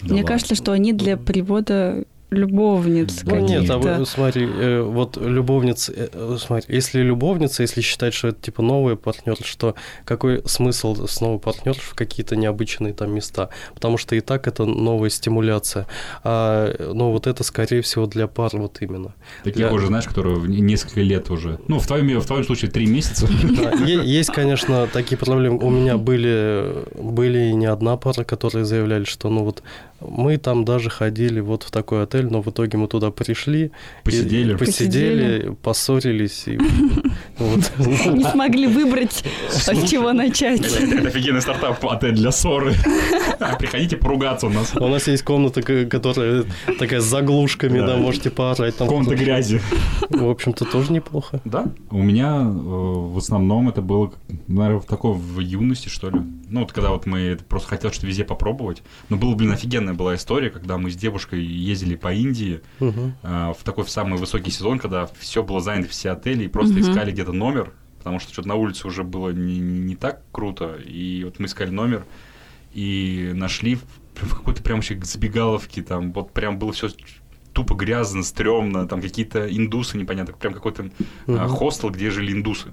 Да 0.00 0.06
мне 0.06 0.22
ладно. 0.22 0.28
кажется, 0.28 0.54
что 0.54 0.72
они 0.72 0.92
для 0.92 1.16
привода 1.16 2.04
любовниц 2.30 3.22
ну, 3.24 3.30
каких-то. 3.30 3.60
Нет, 3.60 3.70
а 3.70 3.78
вы, 3.78 4.06
смотри, 4.06 4.46
э, 4.46 4.82
вот 4.82 5.16
любовница, 5.16 5.92
э, 5.96 6.36
смотри, 6.38 6.74
если 6.74 7.00
любовница, 7.00 7.62
если 7.62 7.80
считать, 7.80 8.12
что 8.12 8.28
это 8.28 8.40
типа 8.40 8.62
новый 8.62 8.96
партнер, 8.96 9.36
что 9.42 9.74
какой 10.04 10.42
смысл 10.46 11.06
снова 11.06 11.38
партнер 11.38 11.74
в 11.74 11.94
какие-то 11.94 12.36
необычные 12.36 12.92
там 12.92 13.14
места? 13.14 13.48
Потому 13.74 13.96
что 13.96 14.14
и 14.14 14.20
так 14.20 14.46
это 14.46 14.66
новая 14.66 15.10
стимуляция. 15.10 15.86
А, 16.22 16.74
ну, 16.92 17.12
вот 17.12 17.26
это, 17.26 17.42
скорее 17.44 17.80
всего, 17.80 18.06
для 18.06 18.26
пар 18.26 18.50
вот 18.52 18.78
именно. 18.80 19.14
Таких 19.44 19.56
для... 19.56 19.72
уже, 19.72 19.86
знаешь, 19.86 20.06
которые 20.06 20.40
несколько 20.40 21.00
лет 21.00 21.30
уже. 21.30 21.58
Ну, 21.66 21.78
в 21.78 21.86
твоем, 21.86 22.20
в 22.20 22.26
твоем 22.26 22.44
случае 22.44 22.70
три 22.70 22.86
месяца. 22.86 23.26
Есть, 23.86 24.32
конечно, 24.32 24.86
такие 24.92 25.16
проблемы. 25.16 25.58
У 25.58 25.70
меня 25.70 25.96
были, 25.96 26.84
были 26.94 27.48
и 27.48 27.54
не 27.54 27.66
одна 27.66 27.96
пара, 27.96 28.24
которые 28.24 28.64
заявляли, 28.64 29.04
что 29.04 29.30
ну 29.30 29.44
вот 29.44 29.62
мы 30.00 30.36
там 30.36 30.64
даже 30.64 30.90
ходили 30.90 31.40
вот 31.40 31.64
в 31.64 31.70
такой 31.70 32.04
отель, 32.04 32.26
но 32.26 32.40
в 32.40 32.48
итоге 32.48 32.78
мы 32.78 32.86
туда 32.86 33.10
пришли. 33.10 33.72
Посидели. 34.04 34.54
И, 34.54 34.56
посидели, 34.56 35.56
поссорились. 35.62 36.44
И, 36.46 36.58
вот. 37.38 37.72
Не 37.78 38.24
смогли 38.24 38.68
выбрать, 38.68 39.24
с 39.50 39.66
чего 39.88 40.12
начать. 40.12 40.60
Это 40.60 41.08
офигенный 41.08 41.42
стартап 41.42 41.84
отель 41.84 42.14
для 42.14 42.30
ссоры. 42.30 42.74
Приходите 43.58 43.96
поругаться 43.96 44.46
у 44.46 44.50
нас. 44.50 44.72
У 44.76 44.86
нас 44.86 45.08
есть 45.08 45.24
комната, 45.24 45.62
которая 45.62 46.44
такая 46.78 47.00
с 47.00 47.04
заглушками, 47.04 47.80
да, 47.80 47.96
можете 47.96 48.30
поорать. 48.30 48.76
Там 48.76 48.88
комната 48.88 49.16
грязи. 49.16 49.60
В 50.10 50.28
общем-то, 50.28 50.64
тоже 50.64 50.92
неплохо. 50.92 51.40
Да. 51.44 51.66
У 51.90 52.02
меня 52.02 52.36
э, 52.40 52.44
в 52.44 53.18
основном 53.18 53.68
это 53.68 53.82
было, 53.82 54.12
наверное, 54.46 54.80
в 54.80 54.86
такой 54.86 55.14
в 55.14 55.40
юности, 55.40 55.88
что 55.88 56.10
ли. 56.10 56.20
Ну, 56.48 56.60
вот 56.60 56.72
когда 56.72 56.90
вот 56.90 57.06
мы 57.06 57.36
просто 57.48 57.68
хотел 57.68 57.92
что 57.92 58.06
везде 58.06 58.24
попробовать. 58.24 58.82
Но 59.08 59.16
было, 59.16 59.34
блин, 59.34 59.52
офигенно 59.52 59.87
офигенная 59.88 59.94
была 59.94 60.14
история, 60.14 60.50
когда 60.50 60.78
мы 60.78 60.90
с 60.90 60.96
девушкой 60.96 61.42
ездили 61.42 61.96
по 61.96 62.12
Индии 62.12 62.60
угу. 62.80 63.12
э, 63.22 63.52
в 63.58 63.64
такой 63.64 63.84
в 63.84 63.90
самый 63.90 64.18
высокий 64.18 64.50
сезон, 64.50 64.78
когда 64.78 65.08
все 65.18 65.42
было 65.42 65.60
занято, 65.60 65.88
все 65.88 66.10
отели, 66.10 66.44
и 66.44 66.48
просто 66.48 66.74
угу. 66.74 66.80
искали 66.80 67.12
где-то 67.12 67.32
номер, 67.32 67.72
потому 67.98 68.20
что 68.20 68.32
что-то 68.32 68.48
на 68.48 68.54
улице 68.54 68.86
уже 68.86 69.02
было 69.02 69.30
не, 69.30 69.58
не, 69.58 69.80
не 69.80 69.96
так 69.96 70.22
круто. 70.32 70.76
И 70.76 71.24
вот 71.24 71.38
мы 71.38 71.46
искали 71.46 71.70
номер 71.70 72.04
и 72.74 73.32
нашли 73.34 73.76
в, 73.76 73.82
в 74.14 74.36
какой-то 74.36 74.62
прям 74.62 74.78
вообще 74.78 74.98
забегаловке, 75.02 75.82
там 75.82 76.12
вот 76.12 76.32
прям 76.32 76.58
было 76.58 76.72
все 76.72 76.88
тупо 77.52 77.74
грязно, 77.74 78.22
стрёмно, 78.22 78.86
там 78.86 79.00
какие-то 79.00 79.46
индусы 79.48 79.96
непонятно, 79.98 80.34
прям 80.34 80.54
какой-то 80.54 80.82
угу. 81.26 81.38
а, 81.38 81.48
хостел, 81.48 81.90
где 81.90 82.10
жили 82.10 82.32
индусы. 82.32 82.68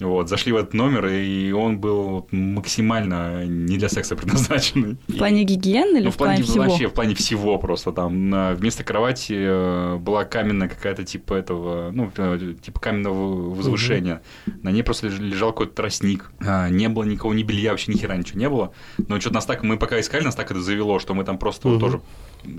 Вот, 0.00 0.28
зашли 0.28 0.52
в 0.52 0.56
этот 0.56 0.74
номер, 0.74 1.06
и 1.06 1.52
он 1.52 1.78
был 1.78 2.26
максимально 2.30 3.44
не 3.44 3.76
для 3.76 3.88
секса 3.88 4.16
предназначенный. 4.16 4.96
В 5.08 5.18
плане 5.18 5.44
гигиены 5.44 5.98
или 5.98 6.04
ну, 6.04 6.10
в, 6.10 6.16
плане, 6.16 6.36
плане 6.36 6.50
всего? 6.50 6.64
Вообще, 6.64 6.88
в 6.88 6.92
плане 6.92 7.14
всего 7.14 7.58
просто. 7.58 7.92
Там 7.92 8.54
вместо 8.54 8.84
кровати 8.84 9.34
э, 9.36 9.96
была 9.96 10.24
каменная 10.24 10.68
какая-то 10.68 11.04
типа 11.04 11.34
этого, 11.34 11.90
ну, 11.92 12.10
э, 12.16 12.54
типа 12.62 12.80
каменного 12.80 13.54
возвышения. 13.54 14.22
Угу. 14.46 14.56
На 14.62 14.70
ней 14.70 14.82
просто 14.82 15.08
лежал 15.08 15.50
какой-то 15.50 15.74
тростник. 15.74 16.30
А, 16.40 16.68
не 16.68 16.88
было 16.88 17.04
никого, 17.04 17.34
ни 17.34 17.42
белья, 17.42 17.70
вообще 17.70 17.92
ни 17.92 17.98
хера 17.98 18.16
ничего 18.16 18.38
не 18.38 18.48
было. 18.48 18.72
Но 18.98 19.20
что-то 19.20 19.36
нас 19.36 19.46
так, 19.46 19.62
мы 19.62 19.76
пока 19.76 20.00
искали, 20.00 20.24
нас 20.24 20.34
так 20.34 20.50
это 20.50 20.60
завело, 20.60 20.98
что 20.98 21.14
мы 21.14 21.24
там 21.24 21.38
просто 21.38 21.68
угу. 21.68 21.74
вот 21.74 21.80
тоже 21.80 22.00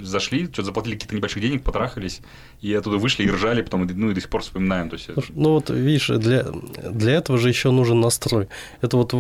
зашли, 0.02 0.46
что-то 0.46 0.64
заплатили 0.64 0.94
какие-то 0.94 1.16
небольших 1.16 1.42
денег, 1.42 1.64
потрахались, 1.64 2.22
и 2.62 2.74
оттуда 2.74 2.98
вышли 2.98 3.24
и 3.24 3.30
ржали, 3.30 3.62
потом, 3.62 3.88
ну, 3.88 4.12
и 4.12 4.14
до 4.14 4.22
сих 4.22 4.30
пор 4.30 4.42
вспоминаем. 4.42 4.90
То 4.90 4.96
есть... 4.96 5.10
Ну, 5.34 5.54
вот, 5.54 5.70
видишь, 5.70 6.08
для, 6.08 6.44
для 6.44 7.14
этого 7.14 7.38
же 7.38 7.50
еще 7.50 7.72
нужен 7.72 8.00
настрой. 8.00 8.48
Это 8.82 8.98
вот, 8.98 9.14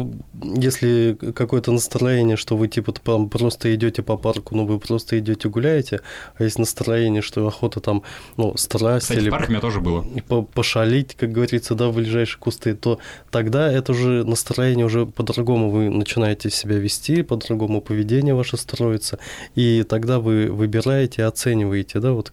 если 0.44 1.18
какое-то 1.34 1.72
настроение, 1.72 2.38
что 2.38 2.58
вы, 2.58 2.68
типа, 2.68 2.91
там 2.94 3.30
просто 3.30 3.74
идете 3.74 4.03
по 4.03 4.18
парку, 4.18 4.56
ну, 4.56 4.65
вы 4.65 4.80
просто 4.80 5.18
идете 5.20 5.50
гуляете, 5.50 6.01
а 6.36 6.44
есть 6.44 6.60
настроение, 6.60 7.22
что 7.22 7.48
охота 7.48 7.80
там, 7.80 8.03
ну, 8.38 8.56
страсть 8.58 9.08
Кстати, 9.08 9.20
или... 9.20 9.30
парк 9.30 9.48
у 9.48 9.51
меня 9.51 9.62
тоже 9.62 9.80
было. 9.80 10.06
По 10.27 10.41
пошалить, 10.44 11.15
как 11.15 11.32
говорится, 11.32 11.75
да, 11.75 11.88
в 11.88 11.96
ближайшие 11.96 12.39
кусты, 12.39 12.75
то 12.75 13.00
тогда 13.32 13.72
это 13.72 13.94
уже 13.94 14.24
настроение 14.24 14.86
уже 14.86 15.06
по-другому 15.06 15.70
вы 15.70 15.89
начинаете 15.89 16.50
себя 16.50 16.77
вести, 16.77 17.24
по-другому 17.24 17.82
поведение 17.82 18.36
ваше 18.36 18.58
строится, 18.58 19.20
и 19.56 19.84
тогда 19.84 20.20
вы 20.20 20.50
выбираете, 20.51 21.25
оцениваете, 21.25 22.00
да, 22.00 22.12
вот 22.12 22.31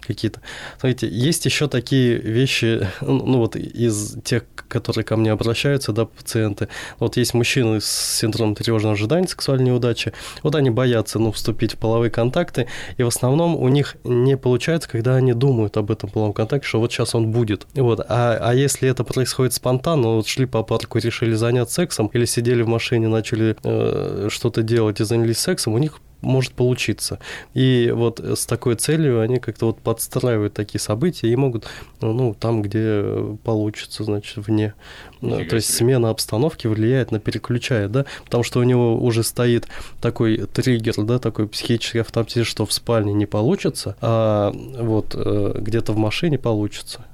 какие-то. 0.00 0.40
Смотрите, 0.78 1.08
есть 1.08 1.44
еще 1.44 1.68
такие 1.68 2.16
вещи, 2.16 2.88
ну 3.00 3.38
вот 3.38 3.56
из 3.56 4.16
тех, 4.22 4.44
которые 4.68 5.04
ко 5.04 5.16
мне 5.16 5.32
обращаются, 5.32 5.92
да, 5.92 6.04
пациенты. 6.04 6.68
Вот 6.98 7.16
есть 7.16 7.34
мужчины 7.34 7.80
с 7.80 8.18
синдромом 8.18 8.54
тревожного 8.54 8.94
ожидания 8.94 9.28
сексуальной 9.28 9.66
неудачи, 9.66 10.12
вот 10.42 10.54
они 10.54 10.70
боятся, 10.70 11.18
ну, 11.18 11.32
вступить 11.32 11.74
в 11.74 11.78
половые 11.78 12.10
контакты, 12.10 12.68
и 12.96 13.02
в 13.02 13.08
основном 13.08 13.56
у 13.56 13.68
них 13.68 13.96
не 14.04 14.36
получается, 14.36 14.88
когда 14.88 15.16
они 15.16 15.32
думают 15.32 15.76
об 15.76 15.90
этом 15.90 16.10
половом 16.10 16.32
контакте, 16.32 16.68
что 16.68 16.80
вот 16.80 16.92
сейчас 16.92 17.14
он 17.14 17.30
будет. 17.30 17.66
Вот. 17.74 18.00
А, 18.08 18.38
а 18.40 18.54
если 18.54 18.88
это 18.88 19.04
происходит 19.04 19.54
спонтанно, 19.54 20.16
вот 20.16 20.26
шли 20.26 20.46
по 20.46 20.62
парку, 20.62 20.98
решили 20.98 21.34
заняться 21.34 21.74
сексом, 21.74 22.08
или 22.08 22.24
сидели 22.24 22.62
в 22.62 22.68
машине, 22.68 23.08
начали 23.08 23.56
э, 23.62 24.28
что-то 24.30 24.62
делать 24.62 25.00
и 25.00 25.04
занялись 25.04 25.38
сексом, 25.38 25.74
у 25.74 25.78
них 25.78 26.00
может 26.20 26.52
получиться. 26.52 27.18
И 27.54 27.92
вот 27.94 28.20
с 28.20 28.46
такой 28.46 28.74
целью 28.74 29.20
они 29.20 29.38
как-то 29.38 29.66
вот 29.66 29.80
подстраивают 29.80 30.54
такие 30.54 30.80
события 30.80 31.28
и 31.28 31.36
могут, 31.36 31.66
ну, 32.00 32.34
там, 32.38 32.62
где 32.62 33.36
получится, 33.44 34.04
значит, 34.04 34.36
вне. 34.36 34.74
Нифига 35.20 35.48
То 35.48 35.56
есть 35.56 35.72
смена 35.74 36.10
обстановки 36.10 36.66
влияет 36.66 37.12
на 37.12 37.20
переключает, 37.20 37.92
да, 37.92 38.06
потому 38.24 38.42
что 38.44 38.60
у 38.60 38.62
него 38.64 38.96
уже 38.98 39.22
стоит 39.22 39.68
такой 40.00 40.38
триггер, 40.38 41.02
да, 41.04 41.18
такой 41.18 41.48
психический 41.48 41.98
автоматизм, 41.98 42.44
что 42.44 42.66
в 42.66 42.72
спальне 42.72 43.12
не 43.12 43.26
получится, 43.26 43.96
а 44.00 44.52
вот 44.52 45.14
э, 45.14 45.54
где-то 45.58 45.92
в 45.92 45.98
машине 45.98 46.38
получится. 46.38 47.04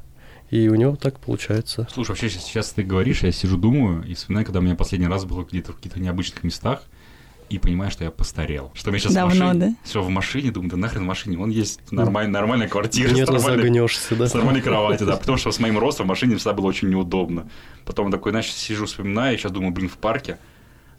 И 0.50 0.68
у 0.68 0.74
него 0.74 0.94
так 0.94 1.18
получается. 1.18 1.88
Слушай, 1.92 2.10
вообще 2.10 2.30
сейчас 2.30 2.70
ты 2.70 2.82
говоришь, 2.82 3.22
я 3.22 3.32
сижу, 3.32 3.56
думаю, 3.56 4.04
и 4.04 4.14
вспоминаю, 4.14 4.46
когда 4.46 4.60
у 4.60 4.62
меня 4.62 4.76
последний 4.76 5.08
раз 5.08 5.24
было 5.24 5.42
где-то 5.42 5.72
в 5.72 5.76
каких-то 5.76 5.98
необычных 5.98 6.44
местах, 6.44 6.82
и 7.54 7.58
понимаю, 7.58 7.90
что 7.90 8.04
я 8.04 8.10
постарел. 8.10 8.72
Что 8.74 8.90
мне 8.90 8.98
сейчас 8.98 9.14
Давно, 9.14 9.34
в 9.34 9.38
машине... 9.38 9.60
Да? 9.60 9.76
Все, 9.84 10.02
в 10.02 10.08
машине, 10.08 10.50
думаю, 10.50 10.70
да 10.70 10.76
нахрен 10.76 11.02
в 11.02 11.06
машине, 11.06 11.36
вон 11.36 11.50
есть 11.50 11.80
нормаль... 11.92 12.28
нормальная 12.28 12.68
квартира. 12.68 13.10
Нет, 13.10 13.28
нормальной... 13.28 13.62
да? 14.16 14.26
С 14.28 14.34
нормальной 14.34 14.62
кроватью, 14.62 15.06
да. 15.06 15.16
Потому 15.16 15.38
что 15.38 15.50
с 15.52 15.58
моим 15.60 15.78
ростом 15.78 16.06
в 16.06 16.08
машине 16.08 16.36
всегда 16.36 16.52
было 16.52 16.66
очень 16.66 16.88
неудобно. 16.88 17.48
Потом 17.84 18.10
такой, 18.10 18.32
знаешь, 18.32 18.52
сижу, 18.52 18.86
вспоминаю, 18.86 19.34
и 19.34 19.38
сейчас 19.38 19.52
думаю, 19.52 19.72
блин, 19.72 19.88
в 19.88 19.96
парке 19.96 20.38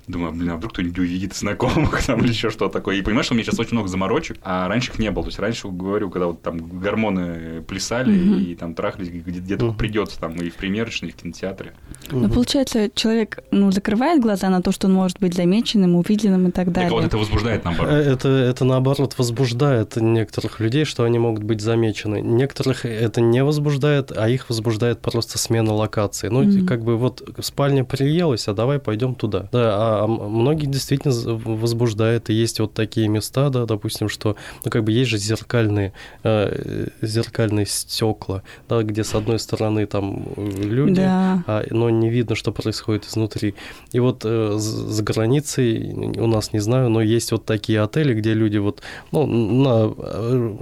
Думаю, 0.07 0.33
блин, 0.33 0.51
а 0.51 0.57
вдруг 0.57 0.74
кто-нибудь 0.74 1.00
увидит 1.00 1.33
знакомых 1.33 2.03
там 2.05 2.19
или 2.19 2.29
еще 2.29 2.51
что-то 2.51 2.74
такое. 2.74 2.97
И 2.97 3.01
понимаешь, 3.01 3.25
что 3.25 3.33
у 3.33 3.38
меня 3.38 3.45
сейчас 3.45 3.59
очень 3.59 3.74
много 3.74 3.88
заморочек, 3.88 4.38
а 4.43 4.67
раньше 4.67 4.91
их 4.91 5.00
не 5.00 5.09
было. 5.09 5.24
То 5.24 5.29
есть 5.29 5.39
раньше, 5.39 5.67
говорю, 5.67 6.12
когда 6.12 6.27
вот 6.27 6.41
там 6.41 6.57
гормоны 6.57 7.63
плясали 7.67 8.13
mm-hmm. 8.13 8.43
и 8.43 8.55
там 8.55 8.75
трахались 8.75 9.09
где, 9.09 9.39
где 9.39 9.57
только 9.57 9.74
mm-hmm. 9.74 9.77
придется, 9.77 10.19
там 10.19 10.35
и 10.35 10.50
в 10.50 10.55
примерочной, 10.55 11.09
и 11.09 11.12
в 11.12 11.15
кинотеатре. 11.15 11.74
Mm-hmm. 12.09 12.19
Ну, 12.19 12.29
получается, 12.29 12.89
человек 12.93 13.43
ну, 13.51 13.71
закрывает 13.71 14.21
глаза 14.21 14.50
на 14.50 14.62
то, 14.62 14.71
что 14.71 14.88
он 14.88 14.93
может 14.93 15.19
быть 15.19 15.33
замеченным, 15.33 15.95
увиденным 15.95 16.50
и 16.50 16.51
так 16.51 16.71
далее. 16.71 16.89
Так 16.89 17.00
вот, 17.00 17.05
это 17.05 17.17
возбуждает 17.17 17.65
наоборот. 17.65 17.93
Э, 17.93 17.97
это, 17.97 18.29
это 18.29 18.65
наоборот 18.65 19.15
возбуждает 19.17 19.95
некоторых 19.95 20.59
людей, 20.59 20.85
что 20.85 21.03
они 21.03 21.17
могут 21.17 21.43
быть 21.43 21.62
замечены. 21.62 22.21
Некоторых 22.21 22.85
это 22.85 23.21
не 23.21 23.43
возбуждает, 23.43 24.12
а 24.15 24.29
их 24.29 24.50
возбуждает 24.50 25.00
просто 25.00 25.39
смена 25.39 25.74
локации. 25.74 26.27
Ну, 26.27 26.43
mm-hmm. 26.43 26.65
как 26.65 26.83
бы 26.83 26.95
вот 26.95 27.27
спальня 27.41 27.83
приелась, 27.83 28.47
а 28.47 28.53
давай 28.53 28.79
пойдем 28.79 29.15
туда. 29.15 29.50
Да, 29.51 29.75
а 29.75 29.94
а 30.03 30.07
многие 30.07 30.65
действительно 30.65 31.13
возбуждает. 31.13 32.29
И 32.29 32.33
есть 32.33 32.59
вот 32.59 32.73
такие 32.73 33.07
места, 33.07 33.49
да, 33.49 33.65
допустим, 33.65 34.09
что, 34.09 34.35
ну, 34.63 34.71
как 34.71 34.83
бы 34.83 34.91
есть 34.91 35.09
же 35.09 35.17
зеркальные, 35.17 35.93
э, 36.23 36.87
зеркальные 37.01 37.65
стекла, 37.65 38.43
да, 38.69 38.83
где 38.83 39.03
с 39.03 39.13
одной 39.15 39.39
стороны 39.39 39.85
там 39.85 40.25
люди, 40.37 41.01
да. 41.01 41.43
а, 41.47 41.63
но 41.69 41.89
не 41.89 42.09
видно, 42.09 42.35
что 42.35 42.51
происходит 42.51 43.05
изнутри. 43.05 43.55
И 43.91 43.99
вот 43.99 44.21
э, 44.23 44.55
за 44.57 45.03
границей, 45.03 45.93
у 46.17 46.27
нас 46.27 46.53
не 46.53 46.59
знаю, 46.59 46.89
но 46.89 47.01
есть 47.01 47.31
вот 47.31 47.45
такие 47.45 47.81
отели, 47.81 48.13
где 48.13 48.33
люди 48.33 48.57
вот, 48.57 48.81
ну, 49.11 49.25
на 49.25 49.93
э, 49.97 50.55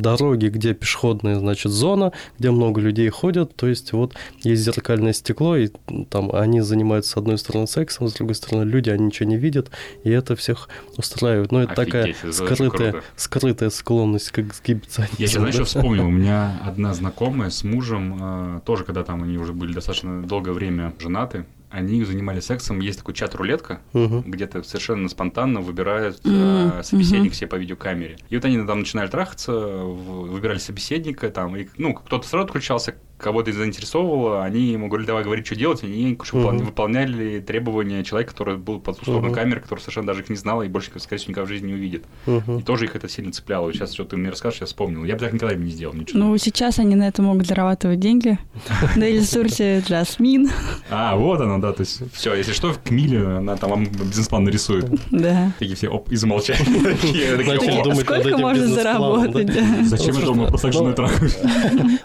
дороге, 0.00 0.48
где 0.48 0.74
пешеходная, 0.74 1.38
значит, 1.38 1.72
зона, 1.72 2.12
где 2.38 2.50
много 2.50 2.80
людей 2.80 3.08
ходят, 3.08 3.54
то 3.56 3.66
есть 3.66 3.92
вот 3.92 4.14
есть 4.42 4.62
зеркальное 4.62 5.12
стекло, 5.12 5.56
и 5.56 5.68
там 6.10 6.30
они 6.34 6.60
занимаются 6.60 7.12
с 7.12 7.16
одной 7.16 7.38
стороны 7.38 7.66
сексом, 7.66 8.08
с 8.08 8.14
другой 8.14 8.34
стороны 8.34 8.63
люди, 8.64 8.90
они 8.90 9.06
ничего 9.06 9.28
не 9.28 9.36
видят, 9.36 9.70
и 10.02 10.10
это 10.10 10.36
всех 10.36 10.68
устраивает. 10.96 11.52
Но 11.52 11.62
это 11.62 11.82
Офигеть, 11.82 12.16
такая 12.20 12.32
скрытая, 12.32 13.02
скрытая 13.16 13.70
склонность 13.70 14.30
к 14.30 14.38
эксгибиционизму. 14.40 15.16
Я 15.18 15.26
сейчас, 15.26 15.54
что 15.54 15.64
вспомнил? 15.64 16.06
У 16.06 16.10
меня 16.10 16.60
одна 16.64 16.94
знакомая 16.94 17.50
с 17.50 17.64
мужем, 17.64 18.18
э, 18.20 18.60
тоже 18.64 18.84
когда 18.84 19.04
там 19.04 19.22
они 19.22 19.38
уже 19.38 19.52
были 19.52 19.72
достаточно 19.72 20.22
долгое 20.22 20.52
время 20.52 20.92
женаты, 20.98 21.44
они 21.74 22.04
занимались 22.04 22.44
сексом. 22.44 22.78
Есть 22.80 23.00
такой 23.00 23.14
чат-рулетка, 23.14 23.80
угу. 23.92 24.22
где-то 24.24 24.62
совершенно 24.62 25.08
спонтанно 25.08 25.60
выбирают 25.60 26.20
э, 26.24 26.82
собеседник 26.84 27.32
угу. 27.32 27.34
себе 27.34 27.48
по 27.48 27.56
видеокамере. 27.56 28.16
И 28.30 28.36
вот 28.36 28.44
они 28.44 28.64
там 28.64 28.80
начинали 28.80 29.08
трахаться, 29.08 29.52
выбирали 29.52 30.58
собеседника, 30.58 31.28
там, 31.30 31.56
и, 31.56 31.66
ну, 31.76 31.94
кто-то 31.94 32.28
сразу 32.28 32.46
отключался, 32.46 32.94
кого-то 33.18 33.52
заинтересовывало, 33.52 34.44
они 34.44 34.60
ему 34.72 34.88
говорили, 34.88 35.06
давай 35.06 35.24
говорить, 35.24 35.46
что 35.46 35.56
делать, 35.56 35.82
и 35.82 35.86
они 35.86 36.14
uh-huh. 36.14 36.64
выполняли 36.64 37.40
требования 37.40 38.02
человека, 38.04 38.32
который 38.32 38.56
был 38.56 38.80
по 38.80 38.92
ту 38.92 39.02
сторону 39.02 39.28
uh-huh. 39.28 39.34
камеры, 39.34 39.60
который 39.60 39.80
совершенно 39.80 40.08
даже 40.08 40.22
их 40.22 40.28
не 40.28 40.36
знал 40.36 40.62
и 40.62 40.68
больше, 40.68 40.90
скорее 40.98 41.18
всего, 41.18 41.30
никогда 41.30 41.46
в 41.46 41.48
жизни 41.48 41.68
не 41.68 41.74
увидит. 41.74 42.04
Uh-huh. 42.26 42.60
И 42.60 42.62
тоже 42.62 42.86
их 42.86 42.96
это 42.96 43.08
сильно 43.08 43.32
цепляло. 43.32 43.72
Сейчас 43.72 43.94
что 43.94 44.04
ты 44.04 44.16
мне 44.16 44.30
расскажешь, 44.30 44.60
я 44.60 44.66
вспомнил. 44.66 45.04
Я 45.04 45.14
бы 45.14 45.20
так 45.20 45.32
никогда 45.32 45.54
не 45.54 45.70
сделал 45.70 45.94
ничего. 45.94 46.18
Ну, 46.18 46.36
сейчас 46.38 46.78
они 46.78 46.96
на 46.96 47.08
это 47.08 47.22
могут 47.22 47.46
зарабатывать 47.46 48.00
деньги. 48.00 48.38
На 48.96 49.08
ресурсе 49.08 49.82
Жасмин. 49.86 50.50
А, 50.90 51.16
вот 51.16 51.40
оно, 51.40 51.58
да, 51.58 51.72
то 51.72 51.80
есть 51.82 52.02
все, 52.12 52.34
если 52.34 52.52
что, 52.52 52.72
к 52.72 52.90
Миле 52.90 53.24
она 53.24 53.56
там 53.56 53.70
вам 53.70 53.84
бизнес-план 53.84 54.44
нарисует. 54.44 54.90
Да. 55.10 55.52
Такие 55.58 55.76
все, 55.76 55.88
оп, 55.88 56.10
и 56.10 56.16
замолчали. 56.16 56.58
Сколько 58.00 58.38
можно 58.38 58.66
заработать? 58.66 59.50
Зачем 59.82 60.16
я 60.16 60.24
думаю, 60.24 60.48
просто 60.48 60.70
так 60.70 60.72
женой? 60.74 60.94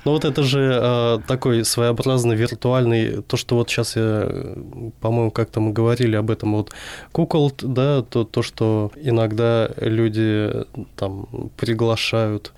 Ну 0.05 0.11
вот 0.11 0.25
это 0.25 0.43
же 0.43 0.79
а, 0.99 1.19
такой 1.27 1.63
своеобразный 1.63 2.35
виртуальный, 2.35 3.21
то, 3.21 3.37
что 3.37 3.55
вот 3.55 3.69
сейчас 3.69 3.95
я, 3.95 4.29
по-моему, 4.99 5.31
как-то 5.31 5.59
мы 5.59 5.71
говорили 5.71 6.15
об 6.15 6.29
этом, 6.31 6.53
вот 6.53 6.71
кукол, 7.11 7.51
да, 7.61 8.01
то, 8.01 8.23
то, 8.23 8.41
что 8.41 8.91
иногда 8.95 9.69
люди 9.77 10.51
там 10.95 11.27
приглашают 11.57 12.53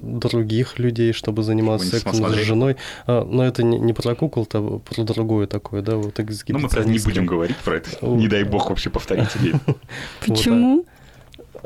других 0.00 0.78
людей, 0.78 1.12
чтобы 1.12 1.42
заниматься 1.42 1.86
сексом 1.86 2.14
с 2.14 2.34
женой. 2.44 2.76
А, 3.06 3.24
но 3.24 3.44
это 3.44 3.62
не, 3.62 3.78
не 3.78 3.92
про 3.92 4.14
кукол, 4.14 4.44
это 4.44 4.60
про 4.62 5.04
другое 5.04 5.46
такое, 5.46 5.82
да, 5.82 5.96
вот 5.96 6.14
Ну, 6.48 6.58
мы 6.58 6.92
не 6.92 6.98
будем 6.98 7.26
говорить 7.26 7.56
про 7.58 7.76
это. 7.76 7.90
Не 8.06 8.28
дай 8.28 8.44
бог 8.44 8.70
вообще 8.70 8.88
повторить 8.90 9.30
тебе. 9.34 9.60
Почему? 10.26 10.86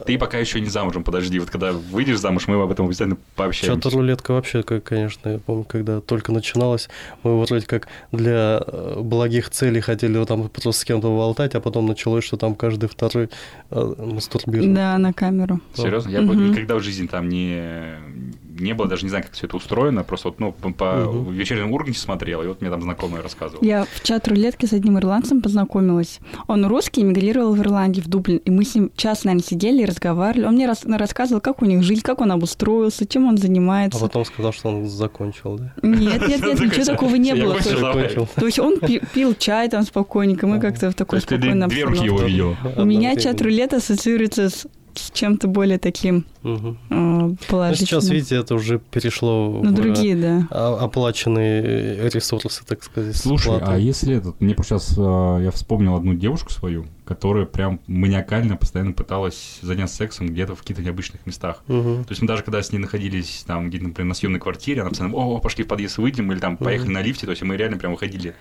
Ты 0.06 0.18
пока 0.18 0.38
еще 0.38 0.60
не 0.60 0.68
замужем, 0.68 1.04
подожди. 1.04 1.38
Вот 1.38 1.50
когда 1.50 1.72
выйдешь 1.72 2.18
замуж, 2.18 2.48
мы 2.48 2.60
об 2.62 2.70
этом 2.70 2.86
обязательно 2.86 3.16
пообщаемся. 3.36 3.80
Что-то 3.80 3.96
рулетка 3.96 4.32
вообще, 4.32 4.62
конечно, 4.62 5.28
я 5.28 5.38
помню, 5.38 5.64
когда 5.64 6.00
только 6.00 6.32
начиналась, 6.32 6.88
мы 7.22 7.40
вроде 7.44 7.66
как 7.66 7.88
для 8.12 8.62
э, 8.66 9.00
благих 9.00 9.50
целей 9.50 9.80
хотели 9.80 10.24
там 10.24 10.48
просто 10.48 10.72
с 10.72 10.84
кем-то 10.84 11.08
болтать, 11.16 11.54
а 11.54 11.60
потом 11.60 11.86
началось, 11.86 12.24
что 12.24 12.36
там 12.36 12.54
каждый 12.54 12.88
второй 12.88 13.30
э, 13.70 13.94
мастурбирует. 13.98 14.74
Да, 14.74 14.98
на 14.98 15.12
камеру. 15.12 15.60
Серьезно? 15.74 16.10
Я 16.10 16.22
угу. 16.22 16.34
никогда 16.34 16.76
в 16.76 16.82
жизни 16.82 17.06
там 17.06 17.28
не, 17.28 17.62
не 18.58 18.72
было, 18.72 18.88
даже 18.88 19.04
не 19.04 19.08
знаю, 19.08 19.24
как 19.24 19.32
все 19.32 19.46
это 19.46 19.56
устроено, 19.56 20.04
просто 20.04 20.28
вот, 20.28 20.40
ну, 20.40 20.52
по 20.52 21.06
угу. 21.06 21.30
вечернем 21.30 21.72
Урганте 21.72 21.98
смотрел, 21.98 22.42
и 22.42 22.46
вот 22.46 22.60
мне 22.60 22.70
там 22.70 22.82
знакомый 22.82 23.20
рассказывал. 23.20 23.62
Я 23.64 23.84
в 23.84 24.02
чат 24.02 24.28
рулетки 24.28 24.66
с 24.66 24.72
одним 24.72 24.98
ирландцем 24.98 25.42
познакомилась. 25.42 26.20
Он 26.46 26.64
русский, 26.66 27.02
эмигрировал 27.02 27.54
в 27.54 27.60
Ирландию, 27.60 28.04
в 28.04 28.08
Дублин, 28.08 28.38
и 28.38 28.50
мы 28.50 28.64
с 28.64 28.74
ним 28.74 28.90
час, 28.96 29.24
наверное, 29.24 29.44
сидели 29.44 29.82
и 29.82 29.84
разговаривали. 29.84 30.46
Он 30.46 30.54
мне 30.54 30.66
рас- 30.66 30.84
рассказывал, 30.84 31.40
как 31.40 31.62
у 31.62 31.64
них 31.64 31.82
жизнь, 31.82 32.02
как 32.02 32.20
он 32.20 32.32
обустроился, 32.32 33.06
чем 33.06 33.26
он 33.26 33.38
занимается. 33.38 33.98
А 33.98 34.02
потом 34.02 34.24
сказал, 34.24 34.52
что 34.52 34.68
он 34.68 34.88
закончил, 34.88 35.58
да? 35.58 35.72
Нет, 35.82 36.26
нет, 36.28 36.40
нет, 36.40 36.60
ничего 36.60 36.84
такого 36.84 37.16
не 37.16 37.34
было. 37.34 37.56
То 37.56 38.46
есть 38.46 38.58
он 38.58 38.78
пил 38.78 39.34
чай 39.34 39.68
там 39.68 39.82
спокойненько, 39.82 40.46
мы 40.46 40.60
как-то 40.60 40.90
в 40.90 40.94
такой 40.94 41.20
спокойной 41.20 41.64
обстановке. 41.64 42.56
У 42.76 42.84
меня 42.84 43.16
чат 43.16 43.40
рулета 43.42 43.76
ассоциируется 43.76 44.50
с 44.50 44.66
чем-то 44.94 45.48
более 45.48 45.78
таким 45.78 46.24
угу. 46.42 46.76
э, 46.90 47.34
положительным. 47.48 48.02
сейчас, 48.02 48.08
видите, 48.10 48.36
это 48.36 48.54
уже 48.54 48.78
перешло 48.78 49.60
на 49.62 49.70
в 49.70 49.74
другие, 49.74 50.16
да. 50.16 50.46
оплаченные 50.78 52.08
ресурсы, 52.10 52.64
так 52.66 52.82
сказать. 52.82 53.16
Слушай, 53.16 53.58
а 53.60 53.76
если 53.76 54.16
этот... 54.16 54.40
Мне 54.40 54.54
сейчас 54.56 54.94
э, 54.96 55.44
я 55.44 55.50
вспомнил 55.50 55.96
одну 55.96 56.14
девушку 56.14 56.50
свою, 56.50 56.86
которая 57.04 57.46
прям 57.46 57.80
маниакально 57.86 58.56
постоянно 58.56 58.92
пыталась 58.92 59.58
заняться 59.62 59.96
сексом 59.96 60.28
где-то 60.28 60.54
в 60.54 60.60
каких-то 60.60 60.82
необычных 60.82 61.26
местах. 61.26 61.62
Угу. 61.68 62.04
То 62.04 62.10
есть 62.10 62.22
мы 62.22 62.28
даже 62.28 62.42
когда 62.42 62.62
с 62.62 62.72
ней 62.72 62.78
находились 62.78 63.44
там 63.46 63.68
где-то, 63.68 63.84
например, 63.84 64.08
на 64.08 64.14
съемной 64.14 64.40
квартире, 64.40 64.80
она 64.80 64.90
постоянно, 64.90 65.16
о, 65.16 65.38
пошли 65.38 65.64
в 65.64 65.68
подъезд 65.68 65.98
выйдем, 65.98 66.32
или 66.32 66.38
там 66.38 66.56
поехали 66.56 66.88
угу. 66.88 66.94
на 66.94 67.02
лифте, 67.02 67.26
то 67.26 67.30
есть 67.30 67.42
мы 67.42 67.56
реально 67.56 67.78
прям 67.78 67.92
выходили 67.92 68.34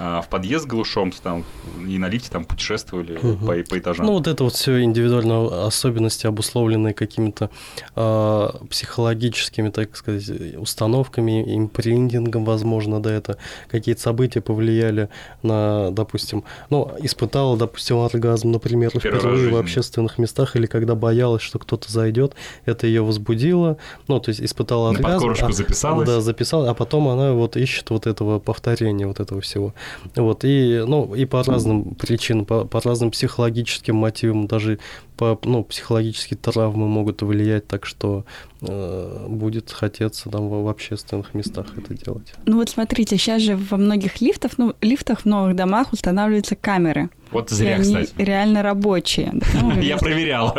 а, 0.00 0.22
в 0.22 0.28
подъезд 0.28 0.66
глушом 0.66 1.10
там, 1.10 1.44
и 1.86 1.98
на 1.98 2.08
лифте 2.08 2.30
там 2.30 2.44
путешествовали 2.44 3.16
угу. 3.16 3.46
по, 3.46 3.52
по 3.68 3.78
этажам. 3.78 4.06
Ну, 4.06 4.12
вот 4.12 4.28
это 4.28 4.44
вот 4.44 4.54
все 4.54 4.80
индивидуальные 4.82 5.66
особенности, 5.66 6.26
обусловленные 6.26 6.94
какими-то 6.94 7.50
э, 7.96 8.48
психологическими, 8.70 9.70
так 9.70 9.96
сказать, 9.96 10.56
установками, 10.56 11.56
импринтингом, 11.56 12.44
возможно, 12.44 13.02
да, 13.02 13.12
это 13.12 13.38
какие-то 13.68 14.00
события 14.00 14.40
повлияли 14.40 15.08
на, 15.42 15.90
допустим, 15.90 16.44
ну, 16.70 16.92
испытала, 17.00 17.56
допустим, 17.56 17.98
оргазм, 17.98 18.52
например, 18.52 18.92
Первый 18.92 19.18
впервые 19.18 19.52
в 19.52 19.56
общественных 19.56 20.18
местах, 20.18 20.54
или 20.54 20.66
когда 20.66 20.94
боялась, 20.94 21.42
что 21.42 21.58
кто-то 21.58 21.90
зайдет, 21.90 22.34
это 22.66 22.86
ее 22.86 23.02
возбудило, 23.02 23.78
ну, 24.06 24.20
то 24.20 24.28
есть 24.28 24.40
испытала 24.40 24.90
оргазм. 24.90 25.02
На 25.02 25.14
подкорочку 25.14 25.46
а, 25.46 25.52
записалась. 25.52 26.08
Да, 26.08 26.20
записала, 26.20 26.70
а 26.70 26.74
потом 26.74 27.08
она 27.08 27.32
вот 27.32 27.56
ищет 27.56 27.90
вот 27.90 28.06
этого 28.06 28.38
повторения, 28.38 29.06
вот 29.08 29.18
этого 29.18 29.40
всего. 29.40 29.74
Вот, 30.16 30.44
и, 30.44 30.84
ну, 30.86 31.14
и 31.14 31.24
по 31.24 31.42
разным 31.42 31.94
причинам, 31.94 32.44
по, 32.44 32.64
по 32.64 32.80
разным 32.80 33.10
психологическим 33.10 33.96
мотивам, 33.96 34.46
даже 34.46 34.78
по, 35.16 35.38
ну, 35.44 35.64
психологические 35.64 36.38
травмы 36.38 36.86
могут 36.86 37.22
влиять, 37.22 37.66
так 37.66 37.86
что 37.86 38.24
э, 38.60 39.26
будет 39.28 39.70
хотеться 39.70 40.30
там 40.30 40.48
в, 40.48 40.68
общественных 40.68 41.34
местах 41.34 41.66
это 41.76 41.94
делать. 41.94 42.32
Ну 42.46 42.56
вот 42.56 42.70
смотрите, 42.70 43.16
сейчас 43.16 43.42
же 43.42 43.56
во 43.56 43.76
многих 43.76 44.20
лифтах, 44.20 44.52
ну, 44.58 44.74
лифтах 44.80 45.22
в 45.22 45.24
новых 45.24 45.56
домах 45.56 45.92
устанавливаются 45.92 46.54
камеры. 46.54 47.10
Вот 47.30 47.50
зря, 47.50 47.72
и 47.72 47.74
они 47.74 47.84
кстати. 47.84 48.12
реально 48.16 48.62
рабочие. 48.62 49.34
Я 49.82 49.96
проверял. 49.96 50.56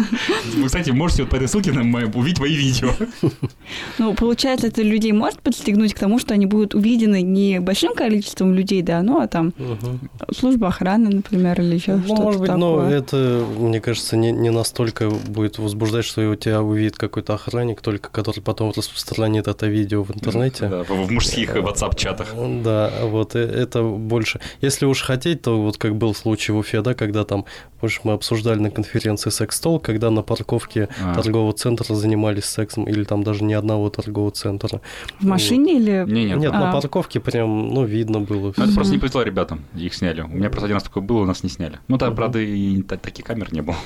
Вы, 0.56 0.66
кстати, 0.66 0.90
можете 0.90 1.22
вот 1.22 1.30
по 1.30 1.36
этой 1.36 1.48
ссылке 1.48 1.72
увидеть 1.72 2.40
мои 2.40 2.54
видео. 2.54 2.90
Ну, 3.98 4.14
получается, 4.14 4.68
это 4.68 4.82
людей 4.82 5.12
может 5.12 5.40
подстегнуть 5.40 5.94
к 5.94 5.98
тому, 5.98 6.18
что 6.18 6.34
они 6.34 6.46
будут 6.46 6.74
увидены 6.74 7.22
не 7.22 7.60
большим 7.60 7.94
количеством 7.94 8.54
людей, 8.54 8.82
да, 8.82 9.02
ну, 9.02 9.20
а 9.20 9.26
там 9.26 9.52
служба 10.34 10.68
охраны, 10.68 11.10
например, 11.10 11.60
или 11.60 11.74
еще 11.74 11.98
что-то 11.98 12.14
Ну, 12.14 12.22
может 12.22 12.40
быть, 12.40 12.54
но 12.54 12.90
это, 12.90 13.44
мне 13.58 13.80
кажется, 13.80 14.16
не, 14.16 14.50
настолько 14.50 15.10
будет 15.10 15.58
возбуждать, 15.58 16.04
что 16.04 16.28
у 16.28 16.34
тебя 16.34 16.62
увидит 16.62 16.96
какой-то 16.96 17.34
охранник, 17.34 17.80
только 17.80 18.10
который 18.10 18.40
потом 18.40 18.72
распространит 18.74 19.48
это 19.48 19.66
видео 19.66 20.02
в 20.02 20.10
интернете. 20.10 20.68
Да, 20.68 20.84
в 20.84 21.10
мужских 21.10 21.56
WhatsApp-чатах. 21.56 22.34
Да, 22.62 22.92
вот 23.02 23.34
э, 23.34 23.40
это 23.40 23.82
больше. 23.82 24.40
Если 24.60 24.86
уж 24.86 25.02
хотеть, 25.02 25.42
то 25.42 25.60
вот 25.60 25.76
как 25.76 25.96
был 26.06 26.14
случай 26.14 26.52
в 26.52 26.56
Уфе, 26.56 26.82
да, 26.82 26.94
когда 26.94 27.24
там, 27.24 27.44
помнишь, 27.80 28.00
мы 28.04 28.12
обсуждали 28.12 28.60
на 28.60 28.70
конференции 28.70 29.30
секс-стол, 29.30 29.80
когда 29.80 30.10
на 30.10 30.22
парковке 30.22 30.88
а. 31.02 31.14
торгового 31.14 31.52
центра 31.52 31.94
занимались 31.94 32.44
сексом, 32.44 32.84
или 32.84 33.02
там 33.02 33.24
даже 33.24 33.42
ни 33.42 33.54
одного 33.54 33.90
торгового 33.90 34.30
центра. 34.30 34.80
В 35.18 35.26
машине 35.26 35.74
вот. 35.74 35.80
или... 35.80 36.04
Не, 36.06 36.24
нет, 36.26 36.38
нет 36.38 36.52
а. 36.54 36.60
на 36.60 36.72
парковке 36.72 37.18
прям, 37.18 37.68
ну, 37.68 37.84
видно 37.84 38.20
было. 38.20 38.54
Ну, 38.56 38.64
это 38.64 38.72
просто 38.74 38.92
не 38.92 39.00
повезло 39.00 39.22
ребятам, 39.22 39.64
их 39.74 39.94
сняли. 39.94 40.20
У 40.20 40.28
меня 40.28 40.48
просто 40.48 40.66
один 40.66 40.76
раз 40.76 40.84
такое 40.84 41.02
было, 41.02 41.22
у 41.22 41.26
нас 41.26 41.42
не 41.42 41.50
сняли. 41.50 41.80
Ну, 41.88 41.98
там, 41.98 42.14
правда, 42.14 42.38
и 42.38 42.82
таких 42.82 43.24
камер 43.24 43.52
не 43.52 43.62
было. 43.62 43.76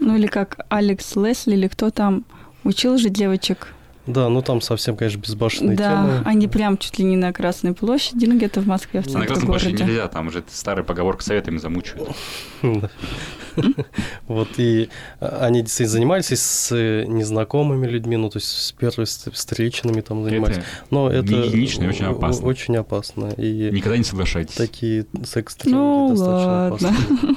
Ну, 0.00 0.16
или 0.16 0.28
как 0.28 0.64
Алекс 0.70 1.16
Лесли, 1.16 1.54
или 1.54 1.68
кто 1.68 1.90
там 1.90 2.24
учил 2.64 2.96
же 2.98 3.10
девочек 3.10 3.74
да, 4.08 4.28
ну 4.30 4.40
там 4.40 4.60
совсем, 4.60 4.96
конечно, 4.96 5.18
безбашенные 5.20 5.76
да, 5.76 5.90
темы. 5.90 6.08
Да, 6.24 6.30
они 6.30 6.48
прям 6.48 6.78
чуть 6.78 6.98
ли 6.98 7.04
не 7.04 7.16
на 7.16 7.32
Красной 7.32 7.74
площади, 7.74 8.24
ну 8.24 8.36
где-то 8.36 8.62
в 8.62 8.66
Москве, 8.66 9.00
в 9.00 9.04
центре 9.04 9.20
На 9.20 9.26
Красной 9.26 9.46
площади 9.46 9.82
нельзя, 9.82 10.08
там 10.08 10.28
уже 10.28 10.42
старая 10.48 10.84
поговорка 10.84 11.22
советами 11.22 11.58
замучают. 11.58 12.08
Вот, 14.28 14.48
и 14.56 14.88
они 15.20 15.62
действительно 15.62 15.92
занимались 15.92 16.26
с 16.28 16.74
незнакомыми 16.74 17.86
людьми, 17.86 18.16
ну, 18.16 18.30
то 18.30 18.38
есть 18.38 18.48
с 18.48 18.72
первыми 18.72 19.04
встречными 19.04 20.00
там 20.00 20.22
занимались. 20.22 20.58
Но 20.90 21.10
это 21.10 21.36
очень 21.40 22.04
опасно. 22.04 22.46
Очень 22.46 22.76
опасно. 22.76 23.32
И 23.36 23.70
Никогда 23.72 23.98
не 23.98 24.04
соглашайтесь. 24.04 24.54
Такие 24.54 25.06
секс 25.24 25.56
ну, 25.64 26.10
достаточно 26.10 26.66
опасны. 26.68 27.36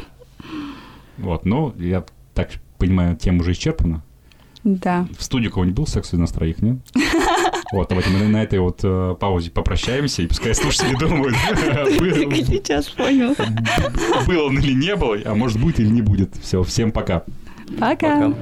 Вот, 1.18 1.46
ну, 1.46 1.74
я 1.78 2.04
так 2.34 2.50
понимаю, 2.78 3.16
тема 3.16 3.42
уже 3.42 3.52
исчерпана. 3.52 4.04
Да. 4.64 5.08
В 5.18 5.24
студии 5.24 5.48
кого-нибудь 5.48 5.78
был 5.78 5.88
секс 5.88 6.14
из 6.14 6.32
троих, 6.32 6.62
нет? 6.62 6.78
Вот, 7.72 7.88
давайте 7.88 8.10
мы 8.10 8.28
на 8.28 8.44
этой 8.44 8.60
вот 8.60 8.82
э, 8.84 9.16
паузе 9.18 9.50
попрощаемся, 9.50 10.22
и 10.24 10.28
пускай 10.28 10.54
слушатели 10.54 10.94
думают, 10.98 11.34
сейчас 12.46 12.90
понял. 12.90 13.34
Был 14.28 14.48
он 14.48 14.60
или 14.60 14.74
не 14.74 14.94
был, 14.98 15.16
а 15.24 15.36
может 15.36 15.58
будет 15.58 15.80
или 15.80 15.88
не 15.88 16.02
будет. 16.02 16.36
Все, 16.36 16.64
всем 16.64 16.92
пока. 16.92 17.24
Пока. 17.80 18.34
Пока. 18.34 18.36